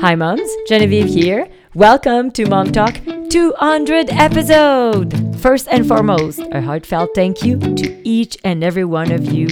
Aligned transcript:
Hi, 0.00 0.14
moms. 0.14 0.48
Genevieve 0.66 1.08
here. 1.08 1.46
Welcome 1.74 2.30
to 2.30 2.48
Mom 2.48 2.72
Talk 2.72 2.98
200 3.28 4.08
episode. 4.08 5.36
First 5.40 5.68
and 5.70 5.86
foremost, 5.86 6.40
a 6.52 6.62
heartfelt 6.62 7.10
thank 7.14 7.42
you 7.42 7.58
to 7.58 8.08
each 8.08 8.38
and 8.42 8.64
every 8.64 8.86
one 8.86 9.12
of 9.12 9.30
you 9.30 9.48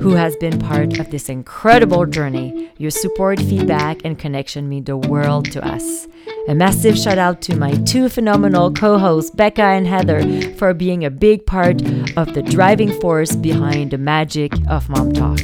who 0.00 0.10
has 0.10 0.36
been 0.36 0.58
part 0.58 0.98
of 0.98 1.10
this 1.10 1.30
incredible 1.30 2.04
journey. 2.04 2.70
Your 2.76 2.90
support, 2.90 3.38
feedback, 3.38 4.04
and 4.04 4.18
connection 4.18 4.68
mean 4.68 4.84
the 4.84 4.98
world 4.98 5.50
to 5.52 5.66
us. 5.66 6.06
A 6.48 6.54
massive 6.54 6.98
shout 6.98 7.16
out 7.16 7.40
to 7.42 7.56
my 7.56 7.72
two 7.86 8.10
phenomenal 8.10 8.70
co 8.70 8.98
hosts, 8.98 9.30
Becca 9.30 9.62
and 9.62 9.86
Heather, 9.86 10.52
for 10.56 10.74
being 10.74 11.06
a 11.06 11.10
big 11.10 11.46
part 11.46 11.80
of 12.18 12.34
the 12.34 12.42
driving 12.42 12.92
force 13.00 13.34
behind 13.34 13.92
the 13.92 13.98
magic 13.98 14.52
of 14.68 14.90
Mom 14.90 15.14
Talk. 15.14 15.40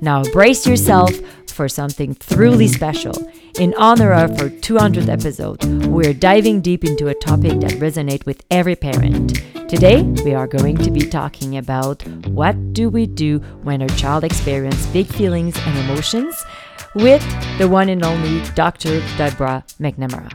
Now, 0.00 0.22
brace 0.32 0.66
yourself 0.66 1.12
for 1.48 1.68
something 1.68 2.16
truly 2.16 2.66
special. 2.66 3.14
In 3.58 3.72
honor 3.78 4.12
of 4.12 4.32
our 4.40 4.48
200th 4.48 5.08
episode, 5.08 5.64
we're 5.86 6.12
diving 6.12 6.60
deep 6.60 6.82
into 6.84 7.06
a 7.06 7.14
topic 7.14 7.60
that 7.60 7.78
resonates 7.78 8.26
with 8.26 8.44
every 8.50 8.74
parent. 8.74 9.40
Today, 9.68 10.02
we 10.02 10.34
are 10.34 10.48
going 10.48 10.76
to 10.78 10.90
be 10.90 11.02
talking 11.02 11.56
about 11.56 12.04
what 12.26 12.72
do 12.72 12.88
we 12.88 13.06
do 13.06 13.38
when 13.62 13.80
our 13.80 13.88
child 13.90 14.24
experiences 14.24 14.86
big 14.88 15.06
feelings 15.06 15.56
and 15.56 15.78
emotions 15.78 16.44
with 16.96 17.22
the 17.58 17.68
one 17.68 17.88
and 17.90 18.04
only 18.04 18.42
Dr. 18.54 18.98
Deborah 19.16 19.64
MacNamara. 19.78 20.32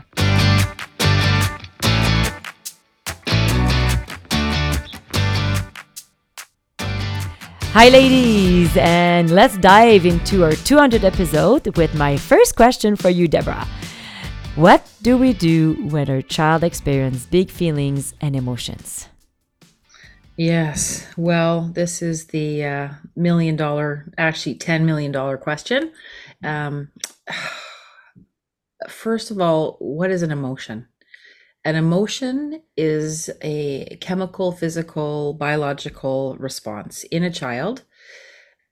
Hi, 7.72 7.88
ladies, 7.88 8.76
and 8.76 9.30
let's 9.30 9.56
dive 9.56 10.04
into 10.04 10.42
our 10.42 10.54
200 10.54 11.04
episode 11.04 11.76
with 11.76 11.94
my 11.94 12.16
first 12.16 12.56
question 12.56 12.96
for 12.96 13.10
you, 13.10 13.28
Deborah. 13.28 13.64
What 14.56 14.84
do 15.02 15.16
we 15.16 15.32
do 15.32 15.74
when 15.88 16.10
our 16.10 16.20
child 16.20 16.64
experiences 16.64 17.26
big 17.26 17.48
feelings 17.48 18.12
and 18.20 18.34
emotions? 18.34 19.06
Yes, 20.36 21.06
well, 21.16 21.70
this 21.72 22.02
is 22.02 22.26
the 22.26 22.64
uh, 22.64 22.88
million 23.14 23.54
dollar, 23.54 24.12
actually 24.18 24.56
$10 24.56 24.82
million 24.82 25.38
question. 25.38 25.92
Um, 26.42 26.90
first 28.88 29.30
of 29.30 29.40
all, 29.40 29.76
what 29.78 30.10
is 30.10 30.22
an 30.22 30.32
emotion? 30.32 30.88
An 31.64 31.76
emotion 31.76 32.62
is 32.76 33.28
a 33.42 33.98
chemical, 34.00 34.50
physical, 34.50 35.34
biological 35.34 36.36
response 36.38 37.04
in 37.04 37.22
a 37.22 37.30
child 37.30 37.84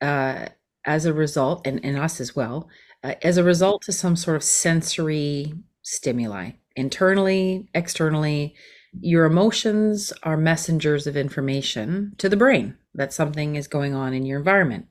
uh, 0.00 0.47
as 0.86 1.05
a 1.05 1.12
result, 1.12 1.66
and 1.66 1.81
in 1.81 1.97
us 1.97 2.19
as 2.19 2.34
well, 2.34 2.69
uh, 3.05 3.14
as 3.22 3.36
a 3.36 3.44
result 3.44 3.83
to 3.83 3.92
some 3.92 4.16
sort 4.16 4.36
of 4.36 4.42
sensory 4.42 5.53
stimuli, 5.83 6.53
internally, 6.77 7.69
externally. 7.75 8.55
Your 9.00 9.27
emotions 9.27 10.12
are 10.22 10.39
messengers 10.39 11.06
of 11.06 11.14
information 11.14 12.14
to 12.16 12.28
the 12.31 12.39
brain 12.39 12.78
that 12.94 13.12
something 13.12 13.55
is 13.55 13.69
going 13.69 13.94
on 13.94 14.14
in 14.14 14.25
your 14.25 14.39
environment. 14.39 14.86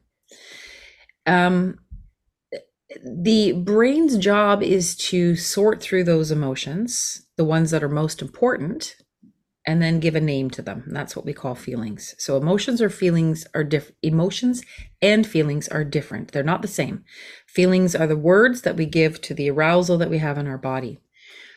Um, 1.25 1.79
the 3.03 3.51
brain's 3.51 4.17
job 4.17 4.63
is 4.63 4.95
to 4.95 5.35
sort 5.35 5.81
through 5.81 6.05
those 6.05 6.31
emotions, 6.31 7.27
the 7.35 7.45
ones 7.45 7.71
that 7.71 7.83
are 7.83 7.89
most 7.89 8.21
important, 8.21 8.95
and 9.65 9.81
then 9.81 9.99
give 9.99 10.15
a 10.15 10.21
name 10.21 10.49
to 10.51 10.61
them. 10.61 10.85
That's 10.87 11.15
what 11.15 11.25
we 11.25 11.33
call 11.33 11.53
feelings. 11.53 12.15
So 12.17 12.37
emotions 12.37 12.81
or 12.81 12.89
feelings 12.89 13.45
are 13.53 13.65
different. 13.65 13.97
Emotions 14.01 14.63
and 15.01 15.27
feelings 15.27 15.67
are 15.67 15.83
different. 15.83 16.31
They're 16.31 16.43
not 16.43 16.61
the 16.61 16.69
same. 16.69 17.03
Feelings 17.45 17.93
are 17.93 18.07
the 18.07 18.15
words 18.15 18.61
that 18.61 18.77
we 18.77 18.85
give 18.85 19.19
to 19.21 19.33
the 19.33 19.49
arousal 19.51 19.97
that 19.97 20.09
we 20.09 20.19
have 20.19 20.37
in 20.37 20.47
our 20.47 20.57
body. 20.57 20.99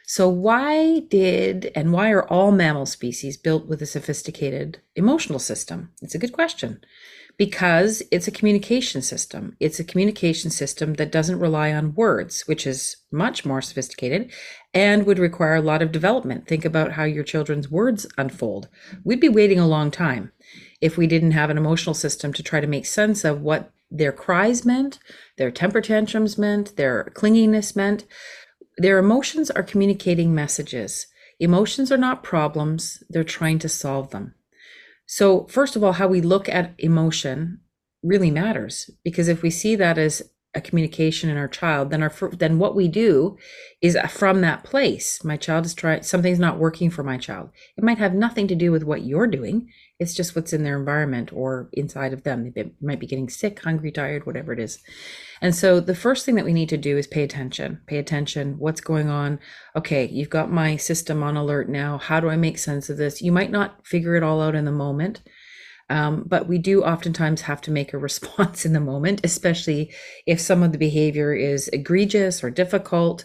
So 0.07 0.29
why 0.29 1.03
did 1.09 1.71
and 1.77 1.93
why 1.93 2.11
are 2.11 2.27
all 2.27 2.51
mammal 2.51 2.87
species 2.87 3.37
built 3.37 3.69
with 3.69 3.81
a 3.81 3.87
sophisticated 3.87 4.81
emotional 4.97 5.39
system? 5.39 5.93
It's 6.03 6.17
a 6.17 6.19
good 6.19 6.33
question 6.33 6.81
because 7.41 8.03
it's 8.11 8.29
a 8.29 8.31
communication 8.31 9.01
system. 9.01 9.57
It's 9.61 9.81
a 9.81 9.85
communication 9.85 10.51
system 10.51 10.93
that 10.97 11.11
doesn't 11.11 11.39
rely 11.39 11.73
on 11.73 11.95
words, 11.95 12.43
which 12.43 12.67
is 12.67 12.99
much 13.11 13.47
more 13.47 13.63
sophisticated 13.63 14.31
and 14.75 15.07
would 15.07 15.19
require 15.19 15.55
a 15.55 15.63
lot 15.63 15.81
of 15.81 15.91
development. 15.91 16.47
Think 16.47 16.67
about 16.67 16.93
how 16.93 17.05
your 17.05 17.25
children's 17.25 17.71
words 17.71 18.07
unfold. 18.19 18.69
We'd 19.05 19.21
be 19.21 19.31
waiting 19.31 19.59
a 19.59 19.67
long 19.67 19.91
time 19.91 20.33
if 20.83 20.99
we 20.99 21.07
didn't 21.07 21.31
have 21.31 21.49
an 21.49 21.57
emotional 21.57 21.95
system 21.95 22.35
to 22.35 22.43
try 22.43 22.61
to 22.61 22.67
make 22.67 22.85
sense 22.85 23.25
of 23.25 23.41
what 23.41 23.73
their 23.91 24.13
cries 24.13 24.67
meant, 24.67 24.99
their 25.39 25.51
temper 25.51 25.81
tantrums 25.81 26.37
meant, 26.37 26.77
their 26.77 27.11
clinginess 27.15 27.75
meant. 27.75 28.05
Their 28.77 28.99
emotions 28.99 29.51
are 29.51 29.63
communicating 29.63 30.35
messages. 30.35 31.07
Emotions 31.39 31.91
are 31.91 31.97
not 31.97 32.23
problems, 32.23 33.03
they're 33.09 33.25
trying 33.25 33.59
to 33.61 33.69
solve 33.71 34.11
them. 34.11 34.35
So, 35.13 35.49
first 35.49 35.75
of 35.75 35.83
all, 35.83 35.95
how 35.95 36.07
we 36.07 36.21
look 36.21 36.49
at 36.49 36.73
emotion 36.79 37.63
really 38.01 38.31
matters 38.31 38.89
because 39.03 39.27
if 39.27 39.43
we 39.43 39.51
see 39.51 39.75
that 39.75 39.99
as 39.99 40.23
a 40.55 40.61
communication 40.61 41.31
in 41.31 41.37
our 41.37 41.47
child, 41.47 41.91
then 41.91 42.03
our 42.03 42.13
then 42.33 42.59
what 42.59 42.75
we 42.75 42.89
do 42.89 43.37
is 43.81 43.95
uh, 43.95 44.09
from 44.09 44.41
that 44.41 44.65
place. 44.65 45.23
My 45.23 45.37
child 45.37 45.65
is 45.65 45.75
trying 45.75 46.03
something's 46.03 46.41
not 46.41 46.59
working 46.59 46.91
for 46.91 47.05
my 47.05 47.19
child. 47.19 47.51
It 47.77 47.85
might 47.85 47.99
have 47.99 48.15
nothing 48.15 48.49
to 48.49 48.57
do 48.57 48.73
with 48.73 48.83
what 48.83 49.03
you're 49.03 49.29
doing. 49.29 49.71
It's 50.01 50.15
just 50.15 50.35
what's 50.35 50.53
in 50.53 50.65
their 50.65 50.77
environment 50.77 51.33
or 51.33 51.69
inside 51.73 52.13
of 52.13 52.25
them. 52.25 52.53
They 52.55 52.73
might 52.81 52.99
be 52.99 53.07
getting 53.07 53.29
sick, 53.29 53.61
hungry, 53.61 53.93
tired, 53.93 54.27
whatever 54.27 54.53
it 54.53 54.59
is. 54.59 54.81
And 55.41 55.55
so 55.55 55.79
the 55.79 55.95
first 55.95 56.27
thing 56.27 56.35
that 56.35 56.45
we 56.45 56.53
need 56.53 56.69
to 56.71 56.77
do 56.77 56.99
is 56.99 57.07
pay 57.07 57.23
attention. 57.23 57.81
Pay 57.87 57.99
attention. 57.99 58.59
What's 58.59 58.81
going 58.81 59.09
on? 59.09 59.39
Okay, 59.77 60.07
you've 60.09 60.31
got 60.31 60.51
my 60.51 60.77
system 60.77 61.23
on 61.23 61.37
alert 61.37 61.69
now. 61.69 61.99
How 61.99 62.19
do 62.19 62.29
I 62.29 62.37
make 62.37 62.59
sense 62.59 62.91
of 62.91 62.97
this? 62.97 63.23
You 63.23 63.31
might 63.31 63.53
not 63.53 63.87
figure 63.87 64.17
it 64.17 64.23
all 64.25 64.43
out 64.43 64.57
in 64.57 64.65
the 64.65 64.73
moment. 64.73 65.23
Um, 65.91 66.25
but 66.27 66.47
we 66.49 66.57
do 66.59 66.83
oftentimes 66.83 67.43
have 67.43 67.61
to 67.63 67.71
make 67.71 67.93
a 67.93 67.99
response 68.09 68.65
in 68.65 68.73
the 68.73 68.81
moment, 68.81 69.21
especially 69.25 69.93
if 70.27 70.41
some 70.41 70.63
of 70.63 70.73
the 70.73 70.79
behavior 70.79 71.35
is 71.35 71.69
egregious 71.69 72.43
or 72.43 72.51
difficult 72.51 73.25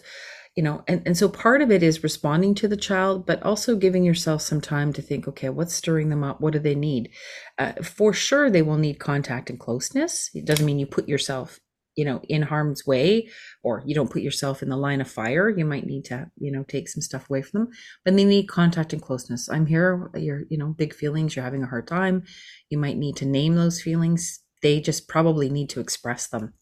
you 0.56 0.62
know 0.62 0.82
and, 0.88 1.02
and 1.04 1.16
so 1.16 1.28
part 1.28 1.60
of 1.60 1.70
it 1.70 1.82
is 1.82 2.02
responding 2.02 2.54
to 2.54 2.66
the 2.66 2.78
child 2.78 3.26
but 3.26 3.42
also 3.42 3.76
giving 3.76 4.02
yourself 4.02 4.40
some 4.40 4.60
time 4.60 4.90
to 4.90 5.02
think 5.02 5.28
okay 5.28 5.50
what's 5.50 5.74
stirring 5.74 6.08
them 6.08 6.24
up? 6.24 6.40
What 6.40 6.54
do 6.54 6.58
they 6.58 6.74
need? 6.74 7.10
Uh, 7.58 7.72
for 7.82 8.12
sure 8.12 8.50
they 8.50 8.62
will 8.62 8.78
need 8.78 8.98
contact 8.98 9.50
and 9.50 9.60
closeness. 9.60 10.30
It 10.34 10.46
doesn't 10.46 10.64
mean 10.64 10.78
you 10.78 10.86
put 10.86 11.08
yourself 11.08 11.60
you 11.96 12.04
know 12.04 12.20
in 12.28 12.42
harm's 12.42 12.86
way 12.86 13.28
or 13.62 13.82
you 13.86 13.94
don't 13.94 14.10
put 14.10 14.22
yourself 14.22 14.62
in 14.62 14.68
the 14.68 14.76
line 14.76 15.00
of 15.00 15.10
fire 15.10 15.48
you 15.48 15.64
might 15.64 15.86
need 15.86 16.04
to 16.04 16.30
you 16.38 16.52
know 16.52 16.62
take 16.64 16.88
some 16.88 17.00
stuff 17.00 17.28
away 17.28 17.42
from 17.42 17.60
them. 17.60 17.70
But 18.04 18.16
they 18.16 18.24
need 18.24 18.48
contact 18.48 18.92
and 18.92 19.02
closeness. 19.02 19.48
I'm 19.48 19.66
here 19.66 20.10
you're 20.14 20.44
you 20.48 20.58
know 20.58 20.68
big 20.68 20.94
feelings 20.94 21.34
you're 21.34 21.44
having 21.44 21.62
a 21.62 21.68
hard 21.68 21.88
time. 21.88 22.24
You 22.70 22.78
might 22.78 22.96
need 22.96 23.16
to 23.16 23.26
name 23.26 23.54
those 23.54 23.82
feelings. 23.82 24.40
They 24.62 24.80
just 24.80 25.08
probably 25.08 25.48
need 25.48 25.70
to 25.70 25.80
express 25.80 26.28
them. 26.28 26.54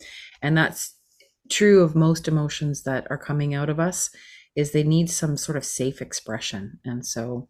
And 0.42 0.56
that's 0.56 0.94
true 1.50 1.82
of 1.82 1.94
most 1.94 2.28
emotions 2.28 2.82
that 2.84 3.06
are 3.10 3.18
coming 3.18 3.54
out 3.54 3.68
of 3.68 3.78
us 3.78 4.10
is 4.56 4.70
they 4.70 4.84
need 4.84 5.10
some 5.10 5.36
sort 5.36 5.56
of 5.56 5.64
safe 5.64 6.00
expression. 6.00 6.78
And 6.84 7.04
so 7.04 7.48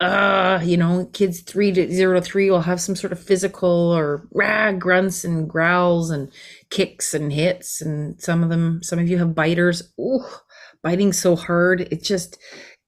uh, 0.00 0.60
you 0.62 0.76
know, 0.76 1.06
kids 1.12 1.40
three 1.40 1.72
to 1.72 1.90
zero 1.92 2.20
to 2.20 2.24
three 2.24 2.50
will 2.50 2.60
have 2.60 2.80
some 2.80 2.94
sort 2.94 3.12
of 3.12 3.18
physical 3.18 3.68
or 3.68 4.28
rah 4.32 4.72
grunts 4.72 5.24
and 5.24 5.48
growls 5.48 6.10
and 6.10 6.30
kicks 6.70 7.14
and 7.14 7.32
hits, 7.32 7.80
and 7.80 8.20
some 8.20 8.42
of 8.42 8.48
them, 8.48 8.80
some 8.82 8.98
of 8.98 9.08
you 9.08 9.18
have 9.18 9.34
biters. 9.34 9.92
Ooh, 9.98 10.24
biting 10.82 11.12
so 11.12 11.34
hard, 11.34 11.80
it 11.80 12.02
just 12.02 12.38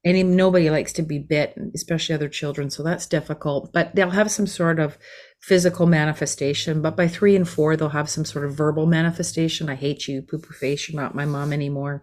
and 0.04 0.36
nobody 0.36 0.70
likes 0.70 0.92
to 0.94 1.02
be 1.02 1.18
bit, 1.18 1.54
especially 1.74 2.14
other 2.14 2.28
children, 2.28 2.70
so 2.70 2.82
that's 2.82 3.06
difficult. 3.06 3.70
But 3.72 3.94
they'll 3.94 4.10
have 4.10 4.30
some 4.30 4.46
sort 4.46 4.78
of 4.78 4.96
physical 5.40 5.86
manifestation. 5.86 6.80
But 6.80 6.96
by 6.96 7.06
three 7.06 7.36
and 7.36 7.46
four, 7.46 7.76
they'll 7.76 7.90
have 7.90 8.08
some 8.08 8.24
sort 8.24 8.46
of 8.46 8.54
verbal 8.54 8.86
manifestation. 8.86 9.68
I 9.68 9.74
hate 9.74 10.08
you, 10.08 10.22
poo 10.22 10.38
poo 10.38 10.54
face. 10.54 10.88
You're 10.88 11.00
not 11.00 11.14
my 11.14 11.26
mom 11.26 11.52
anymore. 11.52 12.02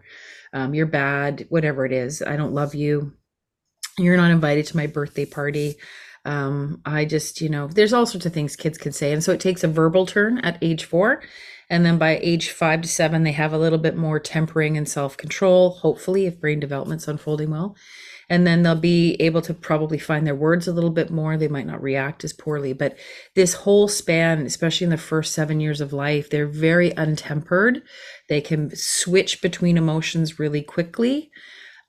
Um, 0.52 0.74
you're 0.74 0.86
bad. 0.86 1.46
Whatever 1.48 1.86
it 1.86 1.92
is, 1.92 2.22
I 2.22 2.36
don't 2.36 2.54
love 2.54 2.74
you 2.74 3.14
you're 3.98 4.16
not 4.16 4.30
invited 4.30 4.66
to 4.66 4.76
my 4.76 4.86
birthday 4.86 5.24
party. 5.24 5.76
Um, 6.24 6.82
i 6.84 7.04
just 7.04 7.40
you 7.40 7.48
know 7.48 7.68
there's 7.68 7.92
all 7.92 8.04
sorts 8.04 8.26
of 8.26 8.32
things 8.32 8.56
kids 8.56 8.78
can 8.78 8.92
say. 8.92 9.12
And 9.12 9.22
so 9.22 9.32
it 9.32 9.40
takes 9.40 9.64
a 9.64 9.68
verbal 9.68 10.06
turn 10.06 10.38
at 10.38 10.58
age 10.62 10.84
four. 10.84 11.22
And 11.70 11.84
then 11.84 11.98
by 11.98 12.18
age 12.18 12.50
five 12.50 12.82
to 12.82 12.88
seven 12.88 13.22
they 13.22 13.32
have 13.32 13.52
a 13.52 13.58
little 13.58 13.78
bit 13.78 13.96
more 13.96 14.18
tempering 14.18 14.76
and 14.76 14.88
self-control 14.88 15.70
hopefully 15.70 16.26
if 16.26 16.40
brain 16.40 16.60
development's 16.60 17.08
unfolding 17.08 17.50
well. 17.50 17.76
And 18.30 18.46
then 18.46 18.62
they'll 18.62 18.74
be 18.74 19.14
able 19.20 19.40
to 19.42 19.54
probably 19.54 19.98
find 19.98 20.26
their 20.26 20.34
words 20.34 20.68
a 20.68 20.72
little 20.72 20.90
bit 20.90 21.10
more. 21.10 21.38
They 21.38 21.48
might 21.48 21.66
not 21.66 21.82
react 21.82 22.24
as 22.24 22.34
poorly. 22.34 22.74
But 22.74 22.98
this 23.34 23.54
whole 23.54 23.88
span 23.88 24.44
especially 24.44 24.84
in 24.84 24.90
the 24.90 24.98
first 24.98 25.32
seven 25.32 25.60
years 25.60 25.80
of 25.80 25.92
life 25.92 26.28
they're 26.28 26.46
very 26.46 26.90
untempered. 26.96 27.82
They 28.28 28.40
can 28.40 28.74
switch 28.74 29.40
between 29.40 29.78
emotions 29.78 30.38
really 30.38 30.62
quickly 30.62 31.30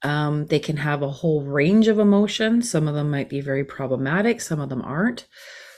um, 0.04 0.46
they 0.48 0.60
can 0.60 0.78
have 0.78 1.02
a 1.02 1.10
whole 1.10 1.44
range 1.44 1.88
of 1.88 2.00
emotions. 2.00 2.70
Some 2.70 2.88
of 2.88 2.96
them 2.96 3.12
might 3.12 3.30
be 3.30 3.42
very 3.42 3.64
problematic, 3.64 4.42
some 4.42 4.60
of 4.60 4.70
them 4.70 4.82
aren't. 4.82 5.28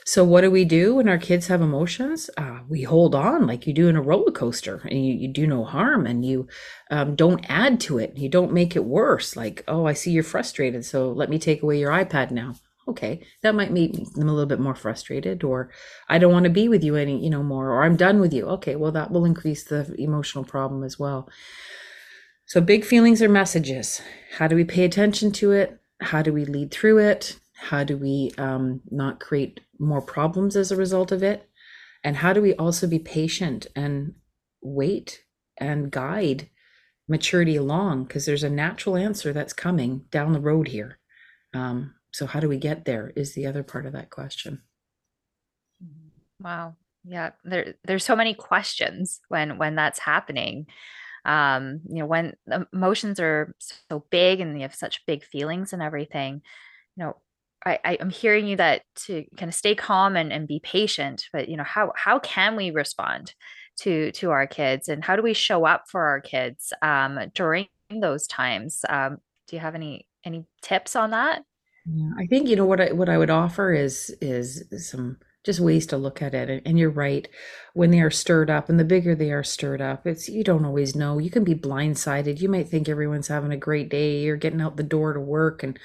So, 0.04 0.24
what 0.24 0.40
do 0.40 0.50
we 0.50 0.64
do 0.64 0.96
when 0.96 1.08
our 1.08 1.18
kids 1.18 1.46
have 1.46 1.62
emotions? 1.62 2.28
Uh, 2.36 2.60
we 2.68 2.82
hold 2.82 3.14
on 3.14 3.46
like 3.46 3.66
you 3.66 3.72
do 3.72 3.88
in 3.88 3.94
a 3.94 4.02
roller 4.02 4.32
coaster 4.32 4.82
and 4.84 5.06
you, 5.06 5.14
you 5.14 5.28
do 5.28 5.46
no 5.46 5.64
harm 5.64 6.06
and 6.06 6.24
you 6.24 6.48
um, 6.90 7.14
don't 7.14 7.44
add 7.48 7.80
to 7.82 7.98
it. 7.98 8.16
You 8.16 8.28
don't 8.28 8.52
make 8.52 8.74
it 8.74 8.84
worse. 8.84 9.36
Like, 9.36 9.62
oh, 9.68 9.86
I 9.86 9.92
see 9.92 10.10
you're 10.10 10.24
frustrated. 10.24 10.84
So, 10.84 11.12
let 11.12 11.30
me 11.30 11.38
take 11.38 11.62
away 11.62 11.78
your 11.78 11.92
iPad 11.92 12.32
now. 12.32 12.56
Okay, 12.88 13.24
that 13.42 13.54
might 13.54 13.70
make 13.70 13.92
them 13.92 14.28
a 14.28 14.32
little 14.32 14.48
bit 14.48 14.58
more 14.58 14.74
frustrated, 14.74 15.44
or 15.44 15.70
I 16.08 16.18
don't 16.18 16.32
want 16.32 16.44
to 16.44 16.50
be 16.50 16.68
with 16.68 16.82
you 16.82 16.96
any, 16.96 17.22
you 17.22 17.30
know, 17.30 17.44
more, 17.44 17.70
or 17.70 17.84
I'm 17.84 17.94
done 17.94 18.20
with 18.20 18.32
you. 18.32 18.46
Okay, 18.46 18.74
well, 18.74 18.90
that 18.90 19.12
will 19.12 19.24
increase 19.24 19.62
the 19.62 19.94
emotional 19.98 20.42
problem 20.42 20.82
as 20.82 20.98
well. 20.98 21.28
So, 22.52 22.60
big 22.60 22.84
feelings 22.84 23.22
are 23.22 23.30
messages. 23.30 24.02
How 24.36 24.46
do 24.46 24.54
we 24.54 24.64
pay 24.64 24.84
attention 24.84 25.32
to 25.32 25.52
it? 25.52 25.80
How 26.02 26.20
do 26.20 26.34
we 26.34 26.44
lead 26.44 26.70
through 26.70 26.98
it? 26.98 27.40
How 27.54 27.82
do 27.82 27.96
we 27.96 28.30
um, 28.36 28.82
not 28.90 29.20
create 29.20 29.60
more 29.78 30.02
problems 30.02 30.54
as 30.54 30.70
a 30.70 30.76
result 30.76 31.12
of 31.12 31.22
it? 31.22 31.48
And 32.04 32.14
how 32.14 32.34
do 32.34 32.42
we 32.42 32.52
also 32.56 32.86
be 32.86 32.98
patient 32.98 33.68
and 33.74 34.16
wait 34.60 35.22
and 35.56 35.90
guide 35.90 36.50
maturity 37.08 37.56
along? 37.56 38.04
Because 38.04 38.26
there's 38.26 38.44
a 38.44 38.50
natural 38.50 38.98
answer 38.98 39.32
that's 39.32 39.54
coming 39.54 40.04
down 40.10 40.34
the 40.34 40.38
road 40.38 40.68
here. 40.68 40.98
Um, 41.54 41.94
so, 42.10 42.26
how 42.26 42.38
do 42.38 42.50
we 42.50 42.58
get 42.58 42.84
there? 42.84 43.14
Is 43.16 43.32
the 43.32 43.46
other 43.46 43.62
part 43.62 43.86
of 43.86 43.94
that 43.94 44.10
question. 44.10 44.60
Wow. 46.38 46.76
Yeah, 47.02 47.30
there 47.44 47.76
there's 47.86 48.04
so 48.04 48.14
many 48.14 48.34
questions 48.34 49.22
when 49.28 49.56
when 49.56 49.74
that's 49.74 50.00
happening. 50.00 50.66
Um, 51.24 51.80
you 51.88 52.00
know, 52.00 52.06
when 52.06 52.34
emotions 52.72 53.20
are 53.20 53.54
so 53.88 54.04
big 54.10 54.40
and 54.40 54.56
you 54.56 54.62
have 54.62 54.74
such 54.74 55.06
big 55.06 55.24
feelings 55.24 55.72
and 55.72 55.82
everything, 55.82 56.42
you 56.96 57.04
know, 57.04 57.16
I, 57.64 57.78
I 57.84 57.94
am 57.94 58.10
hearing 58.10 58.46
you 58.46 58.56
that 58.56 58.82
to 59.06 59.24
kind 59.36 59.48
of 59.48 59.54
stay 59.54 59.74
calm 59.74 60.16
and, 60.16 60.32
and 60.32 60.48
be 60.48 60.60
patient, 60.60 61.28
but 61.32 61.48
you 61.48 61.56
know, 61.56 61.64
how 61.64 61.92
how 61.96 62.18
can 62.18 62.56
we 62.56 62.70
respond 62.70 63.34
to 63.78 64.12
to 64.12 64.30
our 64.30 64.46
kids 64.46 64.88
and 64.88 65.04
how 65.04 65.16
do 65.16 65.22
we 65.22 65.34
show 65.34 65.64
up 65.64 65.84
for 65.88 66.02
our 66.02 66.20
kids 66.20 66.72
um, 66.82 67.18
during 67.34 67.68
those 67.90 68.26
times? 68.26 68.84
Um, 68.88 69.18
do 69.46 69.56
you 69.56 69.60
have 69.60 69.74
any 69.74 70.06
any 70.24 70.44
tips 70.60 70.96
on 70.96 71.10
that? 71.10 71.42
Yeah, 71.86 72.10
I 72.18 72.26
think 72.26 72.48
you 72.48 72.56
know 72.56 72.66
what 72.66 72.80
I 72.80 72.92
what 72.92 73.08
I 73.08 73.18
would 73.18 73.30
offer 73.30 73.72
is 73.72 74.10
is 74.20 74.64
some 74.88 75.18
just 75.44 75.60
ways 75.60 75.86
to 75.86 75.96
look 75.96 76.22
at 76.22 76.34
it. 76.34 76.62
And 76.64 76.78
you're 76.78 76.90
right, 76.90 77.28
when 77.74 77.90
they 77.90 78.00
are 78.00 78.10
stirred 78.10 78.50
up, 78.50 78.68
and 78.68 78.78
the 78.78 78.84
bigger 78.84 79.14
they 79.14 79.32
are 79.32 79.42
stirred 79.42 79.80
up, 79.80 80.06
it's 80.06 80.28
you 80.28 80.44
don't 80.44 80.64
always 80.64 80.94
know. 80.94 81.18
You 81.18 81.30
can 81.30 81.44
be 81.44 81.54
blindsided. 81.54 82.40
You 82.40 82.48
might 82.48 82.68
think 82.68 82.88
everyone's 82.88 83.28
having 83.28 83.52
a 83.52 83.56
great 83.56 83.88
day. 83.88 84.20
You're 84.20 84.36
getting 84.36 84.60
out 84.60 84.76
the 84.76 84.82
door 84.82 85.12
to 85.12 85.20
work, 85.20 85.62
and 85.62 85.78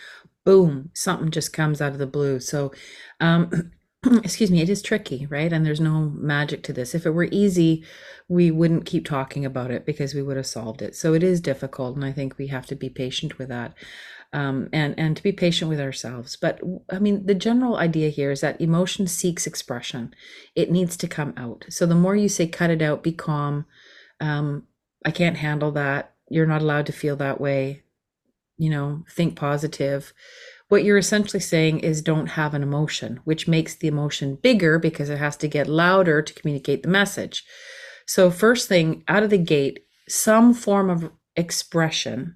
boom, 0.45 0.89
something 0.94 1.31
just 1.31 1.54
comes 1.54 1.81
out 1.81 1.92
of 1.92 2.00
the 2.00 2.07
blue. 2.07 2.39
So, 2.39 2.71
um, 3.19 3.71
excuse 4.24 4.51
me, 4.51 4.62
it 4.62 4.69
is 4.69 4.81
tricky, 4.81 5.25
right? 5.25 5.51
And 5.51 5.65
there's 5.65 5.81
no 5.81 6.12
magic 6.15 6.63
to 6.63 6.74
this. 6.74 6.94
If 6.94 7.06
it 7.06 7.12
were 7.12 7.27
easy, 7.31 7.83
we 8.30 8.51
wouldn't 8.51 8.86
keep 8.86 9.06
talking 9.06 9.45
about 9.45 9.71
it 9.71 9.86
because 9.86 10.13
we 10.13 10.21
would 10.21 10.38
have 10.38 10.45
solved 10.45 10.81
it. 10.81 10.95
So 10.95 11.13
it 11.13 11.24
is 11.24 11.42
difficult, 11.42 11.95
and 11.95 12.06
I 12.06 12.12
think 12.12 12.38
we 12.38 12.48
have 12.48 12.65
to 12.68 12.75
be 12.75 12.89
patient 12.89 13.38
with 13.38 13.50
that. 13.50 13.74
Um, 14.33 14.69
and 14.74 14.94
and 15.00 15.15
to 15.15 15.24
be 15.24 15.31
patient 15.31 15.69
with 15.69 15.79
ourselves. 15.79 16.35
But 16.35 16.59
I 16.91 17.00
mean, 17.00 17.25
the 17.25 17.35
general 17.35 17.77
idea 17.77 18.09
here 18.09 18.31
is 18.31 18.41
that 18.41 18.59
emotion 18.59 19.07
seeks 19.07 19.47
expression. 19.47 20.13
It 20.53 20.69
needs 20.69 20.97
to 20.97 21.07
come 21.07 21.33
out. 21.38 21.65
So 21.69 21.85
the 21.85 21.95
more 21.95 22.15
you 22.15 22.27
say, 22.27 22.45
"Cut 22.47 22.69
it 22.69 22.81
out," 22.81 23.03
be 23.03 23.13
calm. 23.13 23.65
Um, 24.19 24.68
I 25.06 25.12
can't 25.12 25.38
handle 25.38 25.71
that. 25.71 26.13
You're 26.29 26.45
not 26.45 26.62
allowed 26.62 26.88
to 26.88 26.91
feel 26.91 27.15
that 27.15 27.39
way 27.39 27.83
you 28.57 28.69
know, 28.69 29.03
think 29.09 29.35
positive. 29.35 30.13
What 30.68 30.83
you're 30.83 30.97
essentially 30.97 31.39
saying 31.39 31.80
is 31.80 32.01
don't 32.01 32.27
have 32.27 32.53
an 32.53 32.63
emotion, 32.63 33.19
which 33.23 33.47
makes 33.47 33.75
the 33.75 33.88
emotion 33.88 34.35
bigger 34.35 34.80
because 34.80 35.09
it 35.09 35.19
has 35.19 35.38
to 35.38 35.47
get 35.47 35.68
louder 35.68 36.21
to 36.21 36.33
communicate 36.33 36.83
the 36.83 36.89
message. 36.89 37.45
So, 38.06 38.31
first 38.31 38.68
thing 38.68 39.03
out 39.07 39.23
of 39.23 39.30
the 39.30 39.38
gate, 39.38 39.85
some 40.09 40.53
form 40.53 40.89
of 40.89 41.12
expression 41.35 42.35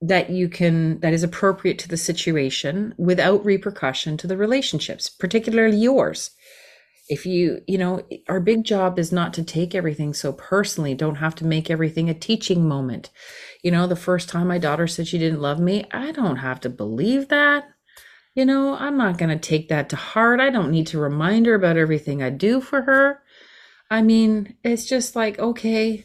that 0.00 0.30
you 0.30 0.48
can 0.48 1.00
that 1.00 1.12
is 1.12 1.22
appropriate 1.22 1.78
to 1.78 1.88
the 1.88 1.96
situation 1.96 2.94
without 2.98 3.44
repercussion 3.44 4.16
to 4.18 4.26
the 4.26 4.36
relationships 4.36 5.08
particularly 5.08 5.76
yours. 5.76 6.30
If 7.08 7.24
you 7.24 7.62
you 7.66 7.78
know 7.78 8.02
our 8.28 8.40
big 8.40 8.64
job 8.64 8.98
is 8.98 9.12
not 9.12 9.32
to 9.34 9.44
take 9.44 9.74
everything 9.74 10.12
so 10.12 10.32
personally. 10.32 10.94
Don't 10.94 11.16
have 11.16 11.34
to 11.36 11.46
make 11.46 11.70
everything 11.70 12.10
a 12.10 12.14
teaching 12.14 12.68
moment. 12.68 13.10
You 13.62 13.70
know 13.70 13.86
the 13.86 13.96
first 13.96 14.28
time 14.28 14.48
my 14.48 14.58
daughter 14.58 14.86
said 14.86 15.08
she 15.08 15.18
didn't 15.18 15.40
love 15.40 15.60
me 15.60 15.84
i 15.92 16.12
don't 16.12 16.36
have 16.36 16.60
to 16.60 16.68
believe 16.68 17.28
that. 17.28 17.64
You 18.34 18.44
know 18.44 18.76
i'm 18.76 18.98
not 18.98 19.16
going 19.18 19.30
to 19.30 19.48
take 19.48 19.68
that 19.70 19.88
to 19.90 19.96
heart. 19.96 20.40
I 20.40 20.50
don't 20.50 20.70
need 20.70 20.88
to 20.88 20.98
remind 20.98 21.46
her 21.46 21.54
about 21.54 21.78
everything 21.78 22.22
i 22.22 22.28
do 22.28 22.60
for 22.60 22.82
her. 22.82 23.22
I 23.90 24.02
mean 24.02 24.56
it's 24.62 24.84
just 24.84 25.16
like 25.16 25.38
okay 25.38 26.04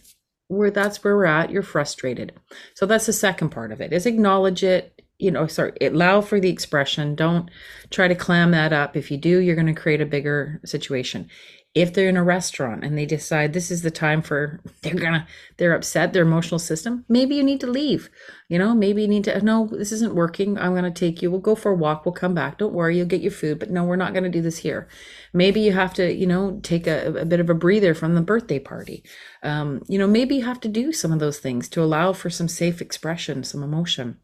where 0.51 0.71
that's 0.71 1.03
where 1.03 1.15
we're 1.15 1.25
at 1.25 1.49
you're 1.49 1.63
frustrated 1.63 2.33
so 2.73 2.85
that's 2.85 3.05
the 3.05 3.13
second 3.13 3.49
part 3.49 3.71
of 3.71 3.81
it 3.81 3.93
is 3.93 4.05
acknowledge 4.05 4.63
it 4.63 5.01
you 5.21 5.29
know, 5.29 5.45
sorry, 5.45 5.73
allow 5.79 6.19
for 6.19 6.39
the 6.39 6.49
expression. 6.49 7.13
Don't 7.13 7.49
try 7.91 8.07
to 8.07 8.15
clam 8.15 8.51
that 8.51 8.73
up. 8.73 8.97
If 8.97 9.11
you 9.11 9.17
do, 9.17 9.37
you're 9.37 9.55
going 9.55 9.67
to 9.67 9.79
create 9.79 10.01
a 10.01 10.05
bigger 10.05 10.59
situation. 10.65 11.29
If 11.73 11.93
they're 11.93 12.09
in 12.09 12.17
a 12.17 12.23
restaurant 12.23 12.83
and 12.83 12.97
they 12.97 13.05
decide 13.05 13.53
this 13.53 13.71
is 13.71 13.81
the 13.81 13.91
time 13.91 14.21
for, 14.21 14.59
they're 14.81 14.93
gonna, 14.93 15.25
they're 15.55 15.73
upset, 15.73 16.11
their 16.11 16.23
emotional 16.23 16.59
system, 16.59 17.05
maybe 17.07 17.35
you 17.35 17.43
need 17.43 17.61
to 17.61 17.67
leave. 17.67 18.09
You 18.49 18.59
know, 18.59 18.75
maybe 18.75 19.03
you 19.03 19.07
need 19.07 19.23
to, 19.23 19.41
no, 19.41 19.69
this 19.71 19.93
isn't 19.93 20.13
working. 20.13 20.57
I'm 20.57 20.73
to 20.83 20.91
take 20.91 21.21
you. 21.21 21.31
We'll 21.31 21.39
go 21.39 21.55
for 21.55 21.71
a 21.71 21.75
walk. 21.75 22.05
We'll 22.05 22.13
come 22.13 22.33
back. 22.33 22.57
Don't 22.57 22.73
worry. 22.73 22.97
You'll 22.97 23.05
get 23.07 23.21
your 23.21 23.31
food. 23.31 23.59
But 23.59 23.71
no, 23.71 23.85
we're 23.85 23.95
not 23.95 24.13
to 24.23 24.29
do 24.29 24.41
this 24.41 24.57
here. 24.57 24.89
Maybe 25.31 25.61
you 25.61 25.71
have 25.71 25.93
to, 25.93 26.13
you 26.13 26.27
know, 26.27 26.59
take 26.61 26.87
a, 26.87 27.13
a 27.13 27.25
bit 27.25 27.39
of 27.39 27.49
a 27.49 27.53
breather 27.53 27.93
from 27.93 28.15
the 28.15 28.21
birthday 28.21 28.59
party. 28.59 29.03
Um, 29.41 29.81
you 29.87 29.97
know, 29.97 30.07
maybe 30.07 30.35
you 30.35 30.45
have 30.45 30.59
to 30.61 30.67
do 30.67 30.91
some 30.91 31.13
of 31.13 31.19
those 31.19 31.39
things 31.39 31.69
to 31.69 31.81
allow 31.81 32.11
for 32.11 32.29
some 32.29 32.49
safe 32.49 32.81
expression, 32.81 33.45
some 33.45 33.63
emotion 33.63 34.19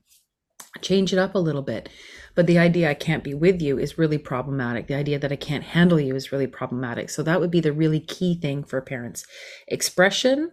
change 0.82 1.14
it 1.14 1.20
up 1.20 1.36
a 1.36 1.40
little 1.40 1.62
bit. 1.62 1.90
But 2.38 2.46
the 2.46 2.60
idea 2.60 2.90
I 2.90 2.94
can't 2.94 3.24
be 3.24 3.34
with 3.34 3.64
you 3.64 3.80
is 3.80 3.98
really 3.98 4.20
problematic. 4.20 4.86
The 4.86 4.94
idea 4.94 5.18
that 5.18 5.32
I 5.32 5.36
can't 5.36 5.64
handle 5.64 6.00
you 6.00 6.16
is 6.16 6.32
really 6.32 6.46
problematic. 6.46 7.10
So 7.10 7.24
that 7.24 7.42
would 7.42 7.50
be 7.50 7.62
the 7.62 7.74
really 7.74 8.00
key 8.00 8.40
thing 8.40 8.64
for 8.64 8.80
parents. 8.80 9.26
Expression, 9.68 10.52